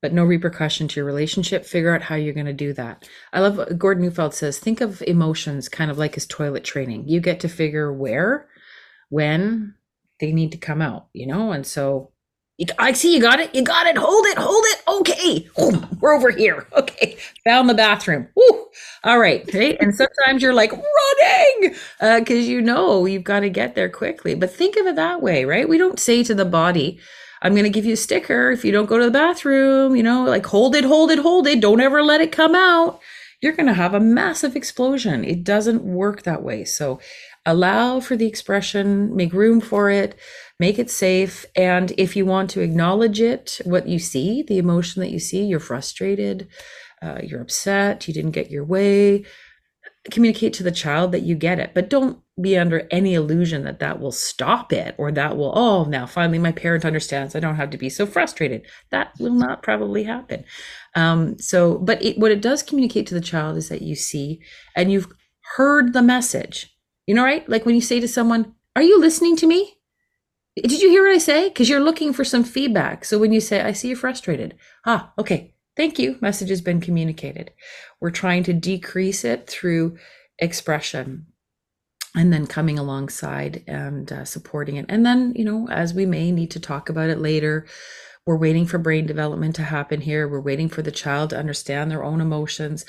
but 0.00 0.14
no 0.14 0.24
repercussion 0.24 0.88
to 0.88 0.96
your 0.96 1.04
relationship. 1.04 1.66
Figure 1.66 1.94
out 1.94 2.00
how 2.00 2.14
you're 2.14 2.32
going 2.32 2.46
to 2.46 2.54
do 2.54 2.72
that. 2.72 3.06
I 3.34 3.40
love 3.40 3.78
Gordon 3.78 4.02
Neufeld 4.02 4.32
says 4.32 4.58
think 4.58 4.80
of 4.80 5.02
emotions 5.02 5.68
kind 5.68 5.90
of 5.90 5.98
like 5.98 6.14
his 6.14 6.26
toilet 6.26 6.64
training. 6.64 7.06
You 7.06 7.20
get 7.20 7.38
to 7.40 7.48
figure 7.50 7.92
where, 7.92 8.48
when 9.10 9.74
they 10.20 10.32
need 10.32 10.52
to 10.52 10.58
come 10.58 10.80
out, 10.80 11.08
you 11.12 11.26
know? 11.26 11.52
And 11.52 11.66
so 11.66 12.09
I 12.78 12.92
see 12.92 13.14
you 13.14 13.20
got 13.20 13.40
it. 13.40 13.54
You 13.54 13.62
got 13.62 13.86
it. 13.86 13.96
Hold 13.96 14.26
it. 14.26 14.38
Hold 14.38 14.64
it. 14.66 14.82
Okay. 14.88 15.48
we're 16.00 16.14
over 16.14 16.30
here. 16.30 16.66
Okay. 16.80 17.16
Found 17.44 17.68
the 17.68 17.74
bathroom. 17.74 18.28
All 19.04 19.18
right. 19.18 19.48
Right. 19.54 19.76
And 19.80 19.94
sometimes 19.94 20.42
you're 20.42 20.54
like 20.54 20.72
running 20.72 21.74
because 22.00 22.30
uh, 22.30 22.50
you 22.50 22.60
know 22.62 23.06
you've 23.06 23.24
got 23.24 23.40
to 23.40 23.50
get 23.50 23.74
there 23.74 23.88
quickly. 23.88 24.34
But 24.34 24.50
think 24.52 24.76
of 24.76 24.86
it 24.86 24.96
that 24.96 25.22
way, 25.22 25.44
right? 25.44 25.68
We 25.68 25.78
don't 25.78 25.98
say 26.00 26.22
to 26.24 26.34
the 26.34 26.44
body, 26.44 26.98
I'm 27.42 27.52
going 27.52 27.64
to 27.64 27.70
give 27.70 27.84
you 27.84 27.94
a 27.94 27.98
sticker 27.98 28.50
if 28.50 28.64
you 28.64 28.72
don't 28.72 28.86
go 28.86 28.98
to 28.98 29.04
the 29.04 29.10
bathroom, 29.10 29.96
you 29.96 30.02
know, 30.02 30.24
like 30.24 30.46
hold 30.46 30.74
it, 30.74 30.84
hold 30.84 31.10
it, 31.10 31.18
hold 31.18 31.46
it. 31.46 31.60
Don't 31.60 31.80
ever 31.80 32.02
let 32.02 32.20
it 32.20 32.32
come 32.32 32.54
out. 32.54 33.00
You're 33.40 33.54
going 33.54 33.66
to 33.66 33.74
have 33.74 33.94
a 33.94 34.00
massive 34.00 34.56
explosion. 34.56 35.24
It 35.24 35.44
doesn't 35.44 35.82
work 35.82 36.22
that 36.22 36.42
way. 36.42 36.64
So 36.64 37.00
allow 37.46 38.00
for 38.00 38.16
the 38.16 38.26
expression, 38.26 39.14
make 39.16 39.32
room 39.32 39.60
for 39.60 39.90
it 39.90 40.18
make 40.60 40.78
it 40.78 40.90
safe. 40.90 41.46
And 41.56 41.92
if 41.96 42.14
you 42.14 42.26
want 42.26 42.50
to 42.50 42.60
acknowledge 42.60 43.18
it, 43.18 43.60
what 43.64 43.88
you 43.88 43.98
see, 43.98 44.42
the 44.42 44.58
emotion 44.58 45.00
that 45.00 45.10
you 45.10 45.18
see, 45.18 45.42
you're 45.42 45.58
frustrated, 45.58 46.48
uh, 47.02 47.18
you're 47.24 47.40
upset, 47.40 48.06
you 48.06 48.12
didn't 48.12 48.32
get 48.32 48.50
your 48.50 48.62
way, 48.62 49.24
communicate 50.10 50.52
to 50.52 50.62
the 50.62 50.70
child 50.70 51.12
that 51.12 51.22
you 51.22 51.34
get 51.34 51.58
it. 51.58 51.72
But 51.72 51.88
don't 51.88 52.20
be 52.38 52.58
under 52.58 52.86
any 52.90 53.14
illusion 53.14 53.64
that 53.64 53.78
that 53.78 54.00
will 54.00 54.12
stop 54.12 54.70
it 54.70 54.94
or 54.98 55.10
that 55.12 55.38
will, 55.38 55.52
oh, 55.56 55.84
now 55.84 56.04
finally 56.04 56.38
my 56.38 56.52
parent 56.52 56.84
understands. 56.84 57.34
I 57.34 57.40
don't 57.40 57.56
have 57.56 57.70
to 57.70 57.78
be 57.78 57.88
so 57.88 58.04
frustrated. 58.04 58.66
That 58.90 59.12
will 59.18 59.32
not 59.32 59.62
probably 59.62 60.04
happen. 60.04 60.44
Um, 60.94 61.38
so, 61.38 61.78
but 61.78 62.02
it, 62.04 62.18
what 62.18 62.32
it 62.32 62.42
does 62.42 62.62
communicate 62.62 63.06
to 63.06 63.14
the 63.14 63.22
child 63.22 63.56
is 63.56 63.70
that 63.70 63.80
you 63.80 63.94
see 63.94 64.42
and 64.76 64.92
you've 64.92 65.08
heard 65.56 65.94
the 65.94 66.02
message. 66.02 66.76
You 67.06 67.14
know, 67.14 67.24
right? 67.24 67.48
Like 67.48 67.64
when 67.64 67.74
you 67.74 67.80
say 67.80 67.98
to 67.98 68.06
someone, 68.06 68.54
Are 68.76 68.82
you 68.82 69.00
listening 69.00 69.36
to 69.36 69.46
me? 69.46 69.79
Did 70.62 70.80
you 70.82 70.90
hear 70.90 71.02
what 71.02 71.14
I 71.14 71.18
say? 71.18 71.48
Because 71.48 71.68
you're 71.68 71.80
looking 71.80 72.12
for 72.12 72.24
some 72.24 72.44
feedback. 72.44 73.04
So 73.04 73.18
when 73.18 73.32
you 73.32 73.40
say, 73.40 73.60
I 73.60 73.72
see 73.72 73.88
you're 73.88 73.96
frustrated, 73.96 74.56
ah, 74.86 75.12
okay, 75.18 75.54
thank 75.76 75.98
you. 75.98 76.16
Message 76.20 76.50
has 76.50 76.60
been 76.60 76.80
communicated. 76.80 77.52
We're 78.00 78.10
trying 78.10 78.44
to 78.44 78.52
decrease 78.52 79.24
it 79.24 79.48
through 79.48 79.98
expression 80.38 81.26
and 82.14 82.32
then 82.32 82.46
coming 82.46 82.78
alongside 82.78 83.62
and 83.66 84.10
uh, 84.12 84.24
supporting 84.24 84.76
it. 84.76 84.86
And 84.88 85.06
then, 85.06 85.32
you 85.36 85.44
know, 85.44 85.68
as 85.68 85.94
we 85.94 86.06
may 86.06 86.32
need 86.32 86.50
to 86.52 86.60
talk 86.60 86.88
about 86.88 87.10
it 87.10 87.20
later, 87.20 87.66
we're 88.26 88.36
waiting 88.36 88.66
for 88.66 88.78
brain 88.78 89.06
development 89.06 89.56
to 89.56 89.62
happen 89.62 90.00
here. 90.00 90.28
We're 90.28 90.40
waiting 90.40 90.68
for 90.68 90.82
the 90.82 90.90
child 90.90 91.30
to 91.30 91.38
understand 91.38 91.90
their 91.90 92.04
own 92.04 92.20
emotions. 92.20 92.84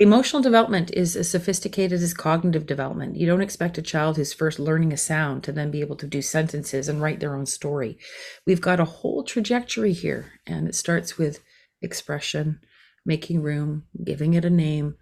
Emotional 0.00 0.40
development 0.40 0.92
is 0.92 1.16
as 1.16 1.28
sophisticated 1.28 2.00
as 2.00 2.14
cognitive 2.14 2.66
development. 2.66 3.16
You 3.16 3.26
don't 3.26 3.40
expect 3.40 3.78
a 3.78 3.82
child 3.82 4.16
who's 4.16 4.32
first 4.32 4.60
learning 4.60 4.92
a 4.92 4.96
sound 4.96 5.42
to 5.42 5.50
then 5.50 5.72
be 5.72 5.80
able 5.80 5.96
to 5.96 6.06
do 6.06 6.22
sentences 6.22 6.88
and 6.88 7.02
write 7.02 7.18
their 7.18 7.34
own 7.34 7.46
story. 7.46 7.98
We've 8.46 8.60
got 8.60 8.78
a 8.78 8.84
whole 8.84 9.24
trajectory 9.24 9.92
here, 9.92 10.34
and 10.46 10.68
it 10.68 10.76
starts 10.76 11.18
with 11.18 11.40
expression, 11.82 12.60
making 13.04 13.42
room, 13.42 13.86
giving 14.04 14.34
it 14.34 14.44
a 14.44 14.50
name, 14.50 14.94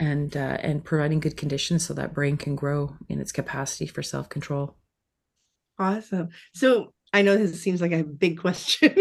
and 0.00 0.34
uh, 0.34 0.56
and 0.60 0.82
providing 0.82 1.20
good 1.20 1.36
conditions 1.36 1.86
so 1.86 1.92
that 1.92 2.14
brain 2.14 2.38
can 2.38 2.56
grow 2.56 2.96
in 3.06 3.20
its 3.20 3.32
capacity 3.32 3.86
for 3.86 4.02
self 4.02 4.30
control. 4.30 4.76
Awesome. 5.78 6.30
So 6.54 6.94
I 7.12 7.20
know 7.20 7.36
this 7.36 7.60
seems 7.60 7.82
like 7.82 7.92
a 7.92 8.02
big 8.02 8.38
question, 8.40 8.96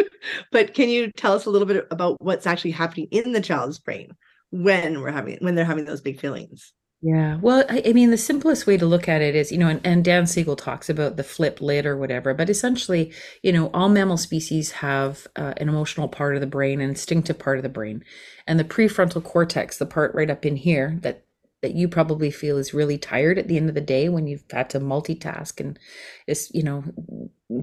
but 0.51 0.73
can 0.73 0.89
you 0.89 1.09
tell 1.13 1.31
us 1.31 1.45
a 1.45 1.49
little 1.49 1.67
bit 1.67 1.87
about 1.89 2.17
what's 2.19 2.45
actually 2.45 2.71
happening 2.71 3.07
in 3.11 3.31
the 3.31 3.39
child's 3.39 3.79
brain 3.79 4.11
when 4.51 5.01
we're 5.01 5.11
having 5.11 5.37
when 5.41 5.55
they're 5.55 5.65
having 5.65 5.85
those 5.85 6.01
big 6.01 6.19
feelings? 6.19 6.73
Yeah. 7.01 7.37
Well, 7.41 7.63
I, 7.69 7.83
I, 7.85 7.93
mean, 7.93 8.09
the 8.09 8.17
simplest 8.17 8.65
way 8.65 8.75
to 8.75 8.85
look 8.87 9.07
at 9.07 9.21
it 9.21 9.35
is, 9.35 9.51
you 9.51 9.59
know, 9.59 9.67
and, 9.67 9.79
and 9.83 10.03
Dan 10.03 10.25
Siegel 10.25 10.55
talks 10.55 10.89
about 10.89 11.15
the 11.15 11.23
flip 11.23 11.61
lid 11.61 11.85
or 11.85 11.95
whatever, 11.95 12.33
but 12.33 12.49
essentially, 12.49 13.13
you 13.43 13.51
know, 13.51 13.69
all 13.71 13.87
mammal 13.87 14.17
species 14.17 14.71
have 14.71 15.27
uh, 15.35 15.53
an 15.57 15.69
emotional 15.69 16.07
part 16.07 16.33
of 16.33 16.41
the 16.41 16.47
brain, 16.47 16.81
an 16.81 16.89
instinctive 16.89 17.37
part 17.37 17.57
of 17.57 17.63
the 17.63 17.69
brain. 17.69 18.03
And 18.47 18.59
the 18.59 18.63
prefrontal 18.63 19.23
cortex, 19.23 19.77
the 19.77 19.85
part 19.85 20.15
right 20.15 20.29
up 20.29 20.43
in 20.43 20.55
here 20.55 20.97
that 21.03 21.26
that 21.61 21.73
you 21.73 21.87
probably 21.87 22.29
feel 22.29 22.57
is 22.57 22.73
really 22.73 22.97
tired 22.97 23.39
at 23.39 23.47
the 23.47 23.57
end 23.57 23.69
of 23.69 23.75
the 23.75 23.81
day 23.81 24.09
when 24.09 24.27
you've 24.27 24.43
had 24.51 24.69
to 24.69 24.79
multitask 24.79 25.59
and 25.59 25.79
is 26.27 26.51
you 26.53 26.61
know 26.61 26.83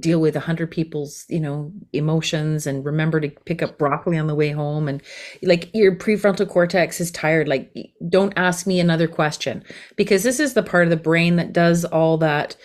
deal 0.00 0.20
with 0.20 0.34
a 0.34 0.40
hundred 0.40 0.70
people's 0.70 1.26
you 1.28 1.40
know 1.40 1.70
emotions 1.92 2.66
and 2.66 2.84
remember 2.84 3.20
to 3.20 3.28
pick 3.44 3.62
up 3.62 3.78
broccoli 3.78 4.18
on 4.18 4.26
the 4.26 4.34
way 4.34 4.50
home 4.50 4.88
and 4.88 5.02
like 5.42 5.70
your 5.74 5.94
prefrontal 5.94 6.48
cortex 6.48 7.00
is 7.00 7.10
tired. 7.10 7.46
Like 7.48 7.72
don't 8.08 8.32
ask 8.36 8.66
me 8.66 8.80
another 8.80 9.06
question 9.06 9.62
because 9.96 10.22
this 10.22 10.40
is 10.40 10.54
the 10.54 10.62
part 10.62 10.84
of 10.84 10.90
the 10.90 10.96
brain 10.96 11.36
that 11.36 11.52
does 11.52 11.84
all 11.84 12.18
that 12.18 12.56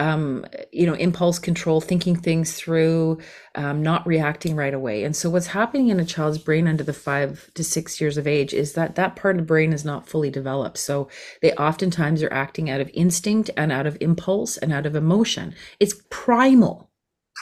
um, 0.00 0.46
you 0.72 0.86
know, 0.86 0.94
impulse 0.94 1.38
control, 1.38 1.82
thinking 1.82 2.16
things 2.16 2.54
through, 2.54 3.18
um, 3.54 3.82
not 3.82 4.06
reacting 4.06 4.56
right 4.56 4.72
away. 4.72 5.04
And 5.04 5.14
so, 5.14 5.28
what's 5.28 5.48
happening 5.48 5.88
in 5.88 6.00
a 6.00 6.06
child's 6.06 6.38
brain 6.38 6.66
under 6.66 6.82
the 6.82 6.94
five 6.94 7.50
to 7.52 7.62
six 7.62 8.00
years 8.00 8.16
of 8.16 8.26
age 8.26 8.54
is 8.54 8.72
that 8.72 8.94
that 8.94 9.14
part 9.14 9.36
of 9.36 9.42
the 9.42 9.46
brain 9.46 9.74
is 9.74 9.84
not 9.84 10.08
fully 10.08 10.30
developed. 10.30 10.78
So, 10.78 11.10
they 11.42 11.52
oftentimes 11.52 12.22
are 12.22 12.32
acting 12.32 12.70
out 12.70 12.80
of 12.80 12.90
instinct 12.94 13.50
and 13.58 13.70
out 13.70 13.86
of 13.86 13.98
impulse 14.00 14.56
and 14.56 14.72
out 14.72 14.86
of 14.86 14.96
emotion. 14.96 15.54
It's 15.78 16.00
primal, 16.08 16.90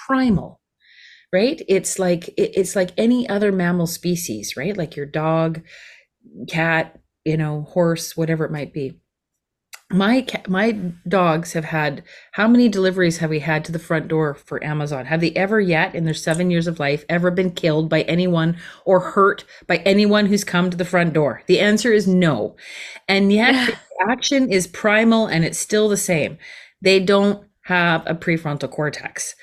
primal, 0.07 0.61
right? 1.33 1.63
It's 1.69 2.01
like 2.01 2.35
it's 2.37 2.75
like 2.75 2.91
any 2.97 3.29
other 3.29 3.53
mammal 3.53 3.87
species, 3.87 4.57
right? 4.57 4.77
Like 4.77 4.97
your 4.97 5.07
dog, 5.07 5.63
cat, 6.49 6.99
you 7.25 7.37
know, 7.37 7.63
horse, 7.63 8.17
whatever 8.17 8.45
it 8.45 8.51
might 8.51 8.73
be 8.73 8.99
my 9.91 10.27
my 10.47 10.73
dogs 11.07 11.55
have 11.55 11.65
had 11.65 12.03
how 12.33 12.47
many 12.47 12.69
deliveries 12.69 13.19
have 13.19 13.31
we 13.31 13.41
had 13.41 13.65
to 13.65 13.73
the 13.73 13.79
front 13.79 14.07
door 14.09 14.35
for 14.35 14.63
Amazon? 14.63 15.07
Have 15.07 15.23
they 15.23 15.33
ever 15.33 15.61
yet 15.61 15.95
in 15.95 16.05
their 16.05 16.13
7 16.13 16.51
years 16.51 16.67
of 16.67 16.79
life 16.79 17.05
ever 17.09 17.31
been 17.31 17.51
killed 17.51 17.89
by 17.89 18.03
anyone 18.03 18.59
or 18.85 19.01
hurt 19.01 19.45
by 19.67 19.79
anyone 19.79 20.27
who's 20.27 20.45
come 20.45 20.69
to 20.71 20.77
the 20.77 20.85
front 20.85 21.15
door? 21.15 21.43
The 21.47 21.61
answer 21.61 21.91
is 21.91 22.07
no. 22.07 22.55
And 23.09 23.33
yet 23.33 23.67
the 23.67 24.11
action 24.11 24.51
is 24.53 24.67
primal 24.67 25.27
and 25.27 25.45
it's 25.45 25.59
still 25.59 25.89
the 25.89 25.97
same. 25.97 26.37
They 26.83 27.01
don't 27.01 27.43
have 27.63 28.03
a 28.07 28.15
prefrontal 28.15 28.71
cortex. 28.71 29.35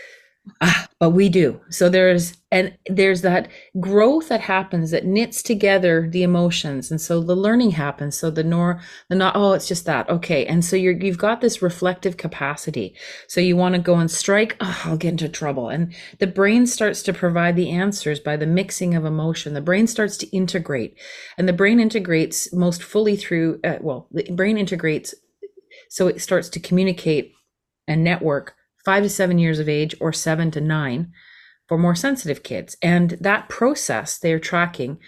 Ah, 0.61 0.87
but 0.99 1.09
we 1.09 1.27
do. 1.27 1.59
So 1.69 1.89
there's 1.89 2.37
and 2.51 2.77
there's 2.87 3.21
that 3.23 3.49
growth 3.79 4.29
that 4.29 4.41
happens 4.41 4.91
that 4.91 5.05
knits 5.05 5.43
together 5.43 6.07
the 6.09 6.23
emotions, 6.23 6.91
and 6.91 7.01
so 7.01 7.21
the 7.21 7.35
learning 7.35 7.71
happens. 7.71 8.15
So 8.17 8.29
the 8.29 8.43
nor 8.43 8.79
the 9.09 9.15
not 9.15 9.35
oh 9.35 9.53
it's 9.53 9.67
just 9.67 9.85
that 9.85 10.09
okay, 10.09 10.45
and 10.45 10.63
so 10.63 10.75
you're 10.75 10.93
you've 10.93 11.17
got 11.17 11.41
this 11.41 11.61
reflective 11.61 12.17
capacity. 12.17 12.95
So 13.27 13.41
you 13.41 13.57
want 13.57 13.75
to 13.75 13.81
go 13.81 13.95
and 13.95 14.09
strike. 14.09 14.55
Oh, 14.61 14.81
I'll 14.85 14.97
get 14.97 15.11
into 15.11 15.29
trouble, 15.29 15.69
and 15.69 15.93
the 16.19 16.27
brain 16.27 16.67
starts 16.67 17.01
to 17.03 17.13
provide 17.13 17.55
the 17.55 17.71
answers 17.71 18.19
by 18.19 18.37
the 18.37 18.47
mixing 18.47 18.95
of 18.95 19.03
emotion. 19.03 19.55
The 19.55 19.61
brain 19.61 19.87
starts 19.87 20.15
to 20.17 20.27
integrate, 20.27 20.97
and 21.37 21.47
the 21.47 21.53
brain 21.53 21.79
integrates 21.79 22.53
most 22.53 22.83
fully 22.83 23.15
through 23.17 23.59
uh, 23.63 23.77
well, 23.81 24.07
the 24.11 24.31
brain 24.31 24.57
integrates, 24.57 25.15
so 25.89 26.07
it 26.07 26.21
starts 26.21 26.49
to 26.49 26.59
communicate 26.59 27.33
and 27.87 28.03
network 28.03 28.55
five 28.85 29.03
to 29.03 29.09
seven 29.09 29.39
years 29.39 29.59
of 29.59 29.67
age 29.67 29.95
or 29.99 30.13
seven 30.13 30.51
to 30.51 30.61
nine 30.61 31.11
for 31.67 31.77
more 31.77 31.95
sensitive 31.95 32.43
kids. 32.43 32.77
And 32.81 33.11
that 33.21 33.49
process 33.49 34.17
they're 34.17 34.39
tracking 34.39 34.99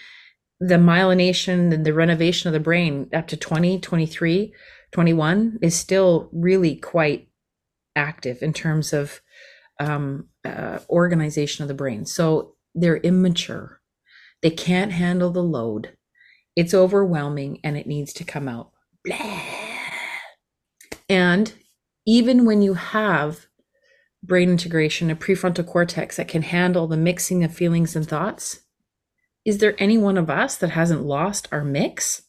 the 0.60 0.76
myelination 0.76 1.72
and 1.72 1.86
the 1.86 1.94
renovation 1.94 2.48
of 2.48 2.54
the 2.54 2.60
brain 2.60 3.10
up 3.14 3.28
to 3.28 3.38
20, 3.38 3.80
23, 3.80 4.54
21 4.92 5.60
is 5.62 5.76
still 5.76 6.30
really 6.34 6.76
quite 6.76 7.30
active 7.96 8.42
in 8.42 8.54
terms 8.54 8.94
of 8.94 9.22
um, 9.80 10.28
uh, 10.44 10.80
organization 10.90 11.64
of 11.64 11.68
the 11.68 11.74
brain. 11.74 12.06
So 12.06 12.56
they're 12.74 12.98
immature. 12.98 13.82
They 14.42 14.50
can't 14.50 14.92
handle 14.92 15.32
the 15.32 15.44
load. 15.44 15.96
It's 16.56 16.74
overwhelming 16.74 17.60
and 17.64 17.78
it 17.78 17.86
needs 17.86 18.14
to 18.14 18.24
come 18.24 18.48
out. 18.48 18.72
Blah. 19.04 19.42
And 21.10 21.54
even 22.06 22.46
when 22.46 22.62
you 22.62 22.74
have 22.74 23.46
brain 24.28 24.50
integration, 24.50 25.10
a 25.10 25.16
prefrontal 25.16 25.66
cortex 25.66 26.18
that 26.18 26.28
can 26.28 26.42
handle 26.42 26.88
the 26.88 26.98
mixing 26.98 27.44
of 27.44 27.54
feelings 27.54 27.96
and 27.96 28.08
thoughts? 28.08 28.62
Is 29.46 29.60
there 29.60 29.76
any 29.78 29.98
one 29.98 30.18
of 30.18 30.30
us 30.30 30.58
that 30.58 30.72
hasn't 30.72 31.06
lost 31.06 31.48
our 31.52 31.64
mix? 31.64 32.24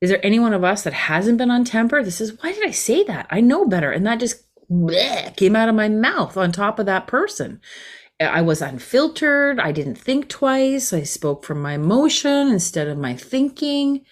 Is 0.00 0.10
there 0.10 0.24
any 0.24 0.38
one 0.38 0.52
of 0.52 0.64
us 0.64 0.82
that 0.82 0.92
hasn't 0.92 1.38
been 1.38 1.50
on 1.50 1.64
temper? 1.64 2.02
This 2.02 2.20
is 2.20 2.40
why 2.42 2.52
did 2.52 2.66
I 2.66 2.70
say 2.70 3.02
that? 3.04 3.26
I 3.30 3.40
know 3.40 3.66
better. 3.66 3.90
And 3.90 4.06
that 4.06 4.20
just 4.20 4.44
bleh, 4.70 5.34
came 5.36 5.56
out 5.56 5.68
of 5.68 5.74
my 5.74 5.88
mouth 5.88 6.36
on 6.36 6.52
top 6.52 6.78
of 6.78 6.86
that 6.86 7.06
person. 7.06 7.60
I 8.20 8.42
was 8.42 8.60
unfiltered. 8.60 9.58
I 9.58 9.72
didn't 9.72 9.94
think 9.94 10.28
twice. 10.28 10.92
I 10.92 11.04
spoke 11.04 11.42
from 11.42 11.62
my 11.62 11.74
emotion 11.74 12.48
instead 12.48 12.86
of 12.86 12.98
my 12.98 13.16
thinking. 13.16 14.04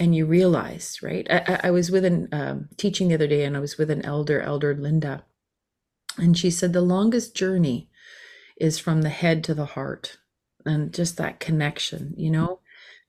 And 0.00 0.14
you 0.14 0.26
realize, 0.26 0.98
right? 1.02 1.26
I, 1.30 1.60
I 1.64 1.70
was 1.70 1.90
with 1.90 2.04
an 2.04 2.28
um, 2.32 2.68
teaching 2.76 3.08
the 3.08 3.14
other 3.14 3.26
day, 3.26 3.44
and 3.44 3.56
I 3.56 3.60
was 3.60 3.78
with 3.78 3.90
an 3.90 4.04
elder, 4.04 4.40
Elder 4.40 4.74
Linda, 4.74 5.24
and 6.18 6.36
she 6.36 6.50
said 6.50 6.72
the 6.72 6.80
longest 6.80 7.34
journey 7.34 7.88
is 8.56 8.78
from 8.78 9.02
the 9.02 9.08
head 9.08 9.44
to 9.44 9.54
the 9.54 9.66
heart 9.66 10.18
and 10.64 10.92
just 10.92 11.16
that 11.16 11.40
connection, 11.40 12.14
you 12.16 12.30
know, 12.30 12.60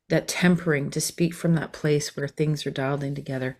that 0.10 0.28
tempering 0.28 0.90
to 0.92 1.02
speak 1.02 1.34
from 1.34 1.56
that 1.56 1.74
place 1.74 2.16
where 2.16 2.28
things 2.28 2.66
are 2.66 2.72
dialed 2.72 3.04
in 3.04 3.16
together. 3.16 3.58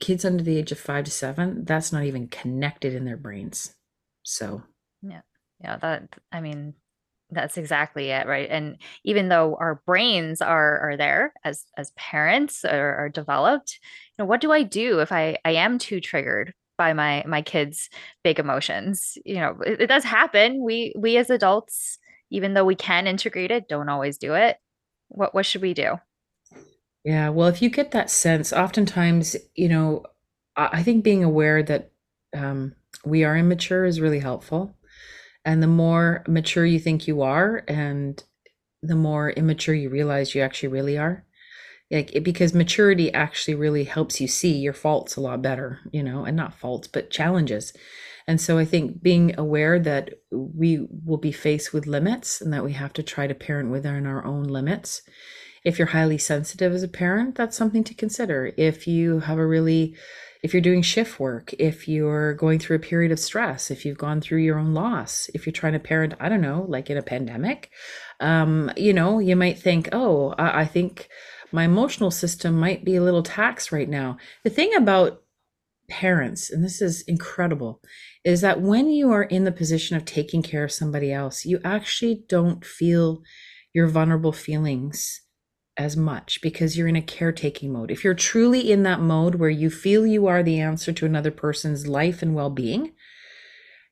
Kids 0.00 0.24
under 0.24 0.42
the 0.42 0.56
age 0.56 0.72
of 0.72 0.78
five 0.78 1.04
to 1.04 1.10
seven, 1.10 1.64
that's 1.64 1.92
not 1.92 2.04
even 2.04 2.28
connected 2.28 2.94
in 2.94 3.04
their 3.04 3.16
brains. 3.16 3.74
So, 4.22 4.62
yeah, 5.02 5.22
yeah, 5.60 5.76
that, 5.76 6.08
I 6.30 6.40
mean, 6.40 6.74
that's 7.32 7.56
exactly 7.56 8.10
it 8.10 8.26
right 8.26 8.48
and 8.50 8.76
even 9.04 9.28
though 9.28 9.56
our 9.58 9.82
brains 9.86 10.40
are 10.40 10.78
are 10.80 10.96
there 10.96 11.32
as 11.44 11.64
as 11.76 11.90
parents 11.92 12.64
or 12.64 12.94
are 12.94 13.08
developed 13.08 13.78
you 13.82 14.22
know 14.22 14.26
what 14.26 14.40
do 14.40 14.52
i 14.52 14.62
do 14.62 15.00
if 15.00 15.10
i 15.10 15.36
i 15.44 15.52
am 15.52 15.78
too 15.78 16.00
triggered 16.00 16.52
by 16.82 16.92
my 16.92 17.22
my 17.26 17.42
kids 17.42 17.88
big 18.24 18.38
emotions 18.38 19.16
you 19.24 19.36
know 19.36 19.56
it, 19.64 19.82
it 19.82 19.86
does 19.86 20.04
happen. 20.04 20.62
We 20.62 20.92
we 20.96 21.16
as 21.16 21.30
adults 21.30 21.98
even 22.30 22.54
though 22.54 22.64
we 22.64 22.74
can 22.74 23.06
integrate 23.06 23.50
it 23.50 23.68
don't 23.68 23.88
always 23.88 24.18
do 24.18 24.34
it. 24.34 24.56
What 25.08 25.34
what 25.34 25.46
should 25.46 25.62
we 25.62 25.74
do? 25.74 25.90
Yeah 27.04 27.28
well 27.28 27.48
if 27.48 27.62
you 27.62 27.70
get 27.70 27.92
that 27.92 28.10
sense 28.10 28.52
oftentimes 28.52 29.36
you 29.54 29.68
know 29.68 30.04
i 30.56 30.82
think 30.82 31.02
being 31.02 31.24
aware 31.24 31.62
that 31.62 31.92
um, 32.34 32.74
we 33.04 33.24
are 33.24 33.36
immature 33.36 33.84
is 33.84 34.00
really 34.00 34.20
helpful. 34.20 34.76
And 35.44 35.62
the 35.62 35.66
more 35.66 36.24
mature 36.28 36.64
you 36.64 36.78
think 36.78 37.06
you 37.06 37.22
are 37.22 37.64
and 37.66 38.22
the 38.82 38.96
more 38.96 39.30
immature 39.30 39.74
you 39.74 39.90
realize 39.90 40.34
you 40.34 40.42
actually 40.42 40.68
really 40.68 40.98
are 40.98 41.24
like 41.92 42.24
because 42.24 42.54
maturity 42.54 43.12
actually 43.12 43.54
really 43.54 43.84
helps 43.84 44.20
you 44.20 44.26
see 44.26 44.56
your 44.56 44.72
faults 44.72 45.14
a 45.14 45.20
lot 45.20 45.42
better 45.42 45.78
you 45.92 46.02
know 46.02 46.24
and 46.24 46.36
not 46.36 46.58
faults 46.58 46.88
but 46.88 47.10
challenges. 47.10 47.72
And 48.26 48.40
so 48.40 48.56
i 48.58 48.64
think 48.64 49.02
being 49.02 49.38
aware 49.38 49.78
that 49.78 50.14
we 50.30 50.86
will 51.04 51.18
be 51.18 51.32
faced 51.32 51.72
with 51.72 51.86
limits 51.86 52.40
and 52.40 52.52
that 52.52 52.64
we 52.64 52.72
have 52.72 52.92
to 52.94 53.02
try 53.02 53.26
to 53.26 53.34
parent 53.34 53.70
within 53.70 54.06
our 54.06 54.24
own 54.24 54.44
limits. 54.44 55.02
If 55.64 55.78
you're 55.78 55.88
highly 55.88 56.18
sensitive 56.18 56.72
as 56.72 56.82
a 56.82 56.88
parent 56.88 57.34
that's 57.34 57.56
something 57.56 57.84
to 57.84 57.94
consider. 57.94 58.52
If 58.56 58.86
you 58.86 59.20
have 59.20 59.38
a 59.38 59.46
really 59.46 59.96
if 60.42 60.52
you're 60.52 60.60
doing 60.60 60.82
shift 60.82 61.20
work 61.20 61.52
if 61.58 61.86
you're 61.86 62.34
going 62.34 62.58
through 62.58 62.76
a 62.76 62.80
period 62.90 63.12
of 63.12 63.20
stress 63.20 63.70
if 63.70 63.84
you've 63.84 63.98
gone 63.98 64.20
through 64.20 64.40
your 64.40 64.58
own 64.58 64.74
loss 64.74 65.30
if 65.34 65.46
you're 65.46 65.52
trying 65.52 65.72
to 65.72 65.78
parent 65.78 66.14
i 66.18 66.28
don't 66.28 66.40
know 66.40 66.64
like 66.68 66.90
in 66.90 66.96
a 66.96 67.02
pandemic 67.02 67.70
um 68.18 68.70
you 68.76 68.92
know 68.92 69.20
you 69.20 69.36
might 69.36 69.58
think 69.58 69.88
oh 69.92 70.34
I, 70.36 70.62
I 70.62 70.64
think 70.64 71.08
my 71.52 71.64
emotional 71.64 72.10
system 72.10 72.58
might 72.58 72.84
be 72.84 72.96
a 72.96 73.02
little 73.02 73.22
taxed 73.22 73.72
right 73.72 73.88
now. 73.88 74.16
The 74.44 74.50
thing 74.50 74.74
about 74.74 75.22
parents, 75.88 76.50
and 76.50 76.64
this 76.64 76.80
is 76.80 77.02
incredible, 77.02 77.80
is 78.24 78.40
that 78.40 78.60
when 78.60 78.88
you 78.88 79.10
are 79.10 79.24
in 79.24 79.44
the 79.44 79.52
position 79.52 79.96
of 79.96 80.04
taking 80.04 80.42
care 80.42 80.64
of 80.64 80.72
somebody 80.72 81.12
else, 81.12 81.44
you 81.44 81.60
actually 81.64 82.24
don't 82.28 82.64
feel 82.64 83.22
your 83.74 83.86
vulnerable 83.86 84.32
feelings 84.32 85.22
as 85.76 85.96
much 85.96 86.40
because 86.42 86.76
you're 86.76 86.88
in 86.88 86.96
a 86.96 87.02
caretaking 87.02 87.72
mode. 87.72 87.90
If 87.90 88.04
you're 88.04 88.14
truly 88.14 88.70
in 88.70 88.82
that 88.82 89.00
mode 89.00 89.36
where 89.36 89.50
you 89.50 89.70
feel 89.70 90.06
you 90.06 90.26
are 90.26 90.42
the 90.42 90.60
answer 90.60 90.92
to 90.92 91.06
another 91.06 91.30
person's 91.30 91.86
life 91.86 92.22
and 92.22 92.34
well 92.34 92.50
being, 92.50 92.92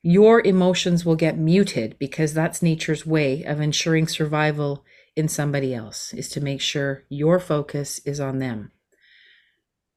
your 0.02 0.40
emotions 0.40 1.04
will 1.04 1.16
get 1.16 1.38
muted 1.38 1.96
because 1.98 2.32
that's 2.32 2.62
nature's 2.62 3.06
way 3.06 3.42
of 3.44 3.60
ensuring 3.60 4.06
survival 4.06 4.84
in 5.20 5.28
somebody 5.28 5.74
else, 5.74 6.12
is 6.12 6.28
to 6.30 6.40
make 6.40 6.60
sure 6.60 7.04
your 7.08 7.38
focus 7.38 8.00
is 8.00 8.18
on 8.18 8.38
them. 8.38 8.72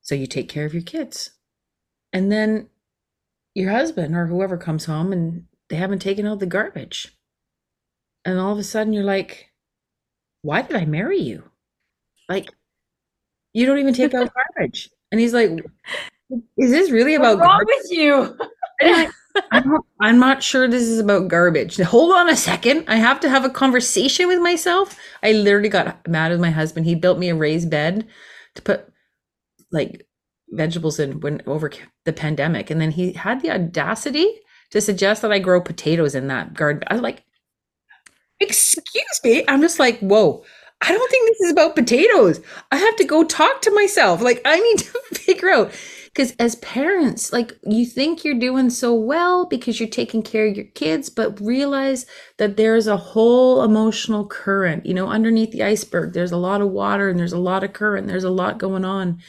So 0.02 0.14
you 0.14 0.28
take 0.28 0.50
care 0.50 0.66
of 0.66 0.74
your 0.74 0.84
kids. 0.84 1.32
And 2.12 2.32
then 2.32 2.68
your 3.56 3.72
husband 3.72 4.16
or 4.16 4.28
whoever 4.28 4.58
comes 4.58 4.86
home 4.86 5.12
and 5.12 5.46
they 5.70 5.78
haven't 5.78 6.00
taken 6.00 6.28
out 6.28 6.40
the 6.40 6.46
garbage. 6.46 7.18
And 8.26 8.38
all 8.38 8.52
of 8.52 8.60
a 8.60 8.64
sudden 8.64 8.94
you're 8.94 9.04
like, 9.04 9.50
why 10.42 10.62
did 10.62 10.76
I 10.76 10.86
marry 10.86 11.20
you? 11.20 11.44
Like, 12.30 12.52
you 13.54 13.66
don't 13.66 13.80
even 13.80 13.94
take 13.94 14.14
out 14.14 14.30
garbage. 14.56 14.90
And 15.12 15.22
he's 15.22 15.34
like, 15.34 15.50
is 16.58 16.72
this 16.72 16.92
really 16.92 17.16
about 17.16 17.38
What's 17.38 17.48
wrong 17.48 17.64
with 17.66 17.92
you? 17.92 19.14
I'm, 19.52 19.68
not, 19.68 19.86
I'm 20.00 20.20
not 20.20 20.44
sure 20.44 20.68
this 20.68 20.84
is 20.84 21.00
about 21.00 21.28
garbage. 21.28 21.78
Hold 21.78 22.14
on 22.14 22.30
a 22.30 22.36
second. 22.36 22.86
I 22.88 22.98
have 22.98 23.20
to 23.22 23.30
have 23.30 23.46
a 23.46 23.50
conversation 23.50 24.28
with 24.28 24.40
myself. 24.40 24.98
I 25.24 25.32
literally 25.32 25.70
got 25.70 26.08
mad 26.08 26.32
with 26.32 26.40
my 26.40 26.52
husband. 26.52 26.86
He 26.86 26.96
built 26.96 27.18
me 27.18 27.30
a 27.30 27.36
raised 27.36 27.70
bed 27.70 28.08
to 28.56 28.62
put 28.62 28.92
like 29.72 30.06
vegetables 30.50 31.00
in 31.00 31.20
when 31.20 31.42
over 31.48 31.72
the 32.06 32.14
pandemic. 32.14 32.70
And 32.70 32.80
then 32.80 32.92
he 32.92 33.14
had 33.14 33.42
the 33.42 33.52
audacity 33.52 34.40
to 34.72 34.82
suggest 34.82 35.22
that 35.22 35.32
I 35.32 35.40
grow 35.40 35.62
potatoes 35.62 36.16
in 36.16 36.28
that 36.28 36.54
garden. 36.54 36.84
I 36.88 36.94
was 36.94 37.02
like, 37.02 37.24
excuse 38.40 39.20
me. 39.24 39.44
I'm 39.48 39.62
just 39.62 39.80
like, 39.80 40.00
whoa. 40.00 40.44
I 40.82 40.92
don't 40.92 41.10
think 41.10 41.30
this 41.30 41.42
is 41.42 41.52
about 41.54 41.76
potatoes. 41.76 42.42
I 42.72 42.78
have 42.78 42.96
to 42.98 43.06
go 43.06 43.24
talk 43.24 43.62
to 43.62 43.72
myself. 43.72 44.22
Like, 44.22 44.42
I 44.46 44.60
need 44.60 44.80
to 44.80 44.86
figure 45.14 45.50
out. 45.50 45.72
Because 46.14 46.36
as 46.38 46.56
parents, 46.58 47.34
like, 47.34 47.54
you 47.64 47.88
think 47.88 48.24
you're 48.24 48.40
doing 48.40 48.70
so 48.70 48.94
well 48.94 49.48
because 49.48 49.80
you're 49.80 49.90
taking 49.90 50.22
care 50.22 50.48
of 50.48 50.56
your 50.56 50.68
kids, 50.76 51.10
but 51.10 51.42
realize 51.42 52.06
that 52.38 52.56
there's 52.56 52.86
a 52.86 52.98
whole 52.98 53.64
emotional 53.64 54.28
current, 54.28 54.86
you 54.86 54.94
know, 54.94 55.08
underneath 55.08 55.52
the 55.52 55.64
iceberg. 55.64 56.14
There's 56.14 56.32
a 56.32 56.38
lot 56.38 56.62
of 56.62 56.70
water 56.70 57.10
and 57.10 57.20
there's 57.20 57.34
a 57.34 57.40
lot 57.40 57.64
of 57.64 57.74
current. 57.74 58.08
There's 58.08 58.24
a 58.24 58.30
lot 58.30 58.60
going 58.60 58.86
on. 58.86 59.22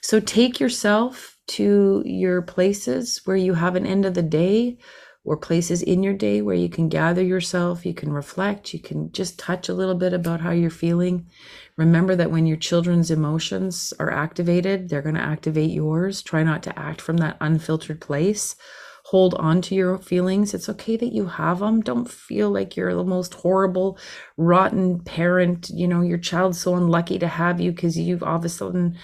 So 0.00 0.18
take 0.18 0.58
yourself 0.58 1.38
to 1.46 2.02
your 2.04 2.42
places 2.42 3.20
where 3.24 3.36
you 3.36 3.54
have 3.54 3.76
an 3.76 3.86
end 3.86 4.04
of 4.04 4.14
the 4.14 4.22
day 4.22 4.78
or 5.24 5.36
places 5.36 5.82
in 5.82 6.02
your 6.02 6.12
day 6.12 6.42
where 6.42 6.54
you 6.54 6.68
can 6.68 6.88
gather 6.88 7.22
yourself, 7.22 7.86
you 7.86 7.94
can 7.94 8.12
reflect, 8.12 8.74
you 8.74 8.80
can 8.80 9.10
just 9.12 9.38
touch 9.38 9.68
a 9.68 9.74
little 9.74 9.94
bit 9.94 10.12
about 10.12 10.40
how 10.40 10.50
you're 10.50 10.68
feeling. 10.68 11.26
Remember 11.76 12.14
that 12.14 12.30
when 12.30 12.46
your 12.46 12.56
children's 12.56 13.10
emotions 13.10 13.92
are 13.98 14.12
activated, 14.12 14.88
they're 14.88 15.02
going 15.02 15.16
to 15.16 15.20
activate 15.20 15.70
yours. 15.70 16.22
Try 16.22 16.42
not 16.42 16.62
to 16.64 16.78
act 16.78 17.00
from 17.00 17.16
that 17.18 17.36
unfiltered 17.40 18.00
place. 18.00 18.54
Hold 19.06 19.34
on 19.34 19.60
to 19.62 19.74
your 19.74 19.98
feelings. 19.98 20.54
It's 20.54 20.68
okay 20.68 20.96
that 20.96 21.12
you 21.12 21.26
have 21.26 21.58
them. 21.58 21.82
Don't 21.82 22.10
feel 22.10 22.50
like 22.50 22.76
you're 22.76 22.94
the 22.94 23.04
most 23.04 23.34
horrible, 23.34 23.98
rotten 24.36 25.00
parent. 25.00 25.68
You 25.68 25.88
know, 25.88 26.00
your 26.00 26.18
child's 26.18 26.60
so 26.60 26.76
unlucky 26.76 27.18
to 27.18 27.28
have 27.28 27.60
you 27.60 27.72
because 27.72 27.98
you've 27.98 28.22
all 28.22 28.36
of 28.36 28.44
a 28.44 28.48
sudden 28.48 28.96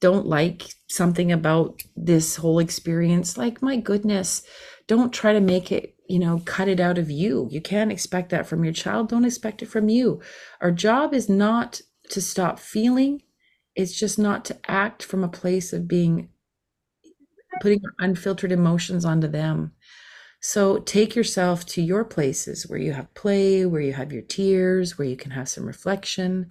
don't 0.00 0.26
like 0.26 0.74
something 0.88 1.32
about 1.32 1.82
this 1.96 2.36
whole 2.36 2.58
experience, 2.58 3.36
like, 3.36 3.62
my 3.62 3.76
goodness, 3.76 4.42
don't 4.86 5.12
try 5.12 5.32
to 5.32 5.40
make 5.40 5.72
it, 5.72 5.96
you 6.08 6.18
know, 6.18 6.40
cut 6.44 6.68
it 6.68 6.80
out 6.80 6.98
of 6.98 7.10
you. 7.10 7.48
You 7.50 7.60
can't 7.60 7.92
expect 7.92 8.30
that 8.30 8.46
from 8.46 8.64
your 8.64 8.72
child. 8.72 9.08
Don't 9.08 9.24
expect 9.24 9.62
it 9.62 9.66
from 9.66 9.88
you. 9.88 10.20
Our 10.60 10.70
job 10.70 11.14
is 11.14 11.28
not 11.28 11.80
to 12.10 12.20
stop 12.20 12.58
feeling, 12.58 13.22
it's 13.74 13.98
just 13.98 14.18
not 14.18 14.44
to 14.46 14.56
act 14.68 15.02
from 15.02 15.22
a 15.22 15.28
place 15.28 15.72
of 15.72 15.88
being 15.88 16.30
putting 17.60 17.80
unfiltered 17.98 18.52
emotions 18.52 19.04
onto 19.04 19.28
them. 19.28 19.72
So 20.40 20.78
take 20.78 21.16
yourself 21.16 21.66
to 21.66 21.82
your 21.82 22.04
places 22.04 22.68
where 22.68 22.78
you 22.78 22.92
have 22.92 23.12
play, 23.14 23.66
where 23.66 23.80
you 23.80 23.92
have 23.94 24.12
your 24.12 24.22
tears, 24.22 24.96
where 24.96 25.08
you 25.08 25.16
can 25.16 25.32
have 25.32 25.48
some 25.48 25.66
reflection, 25.66 26.50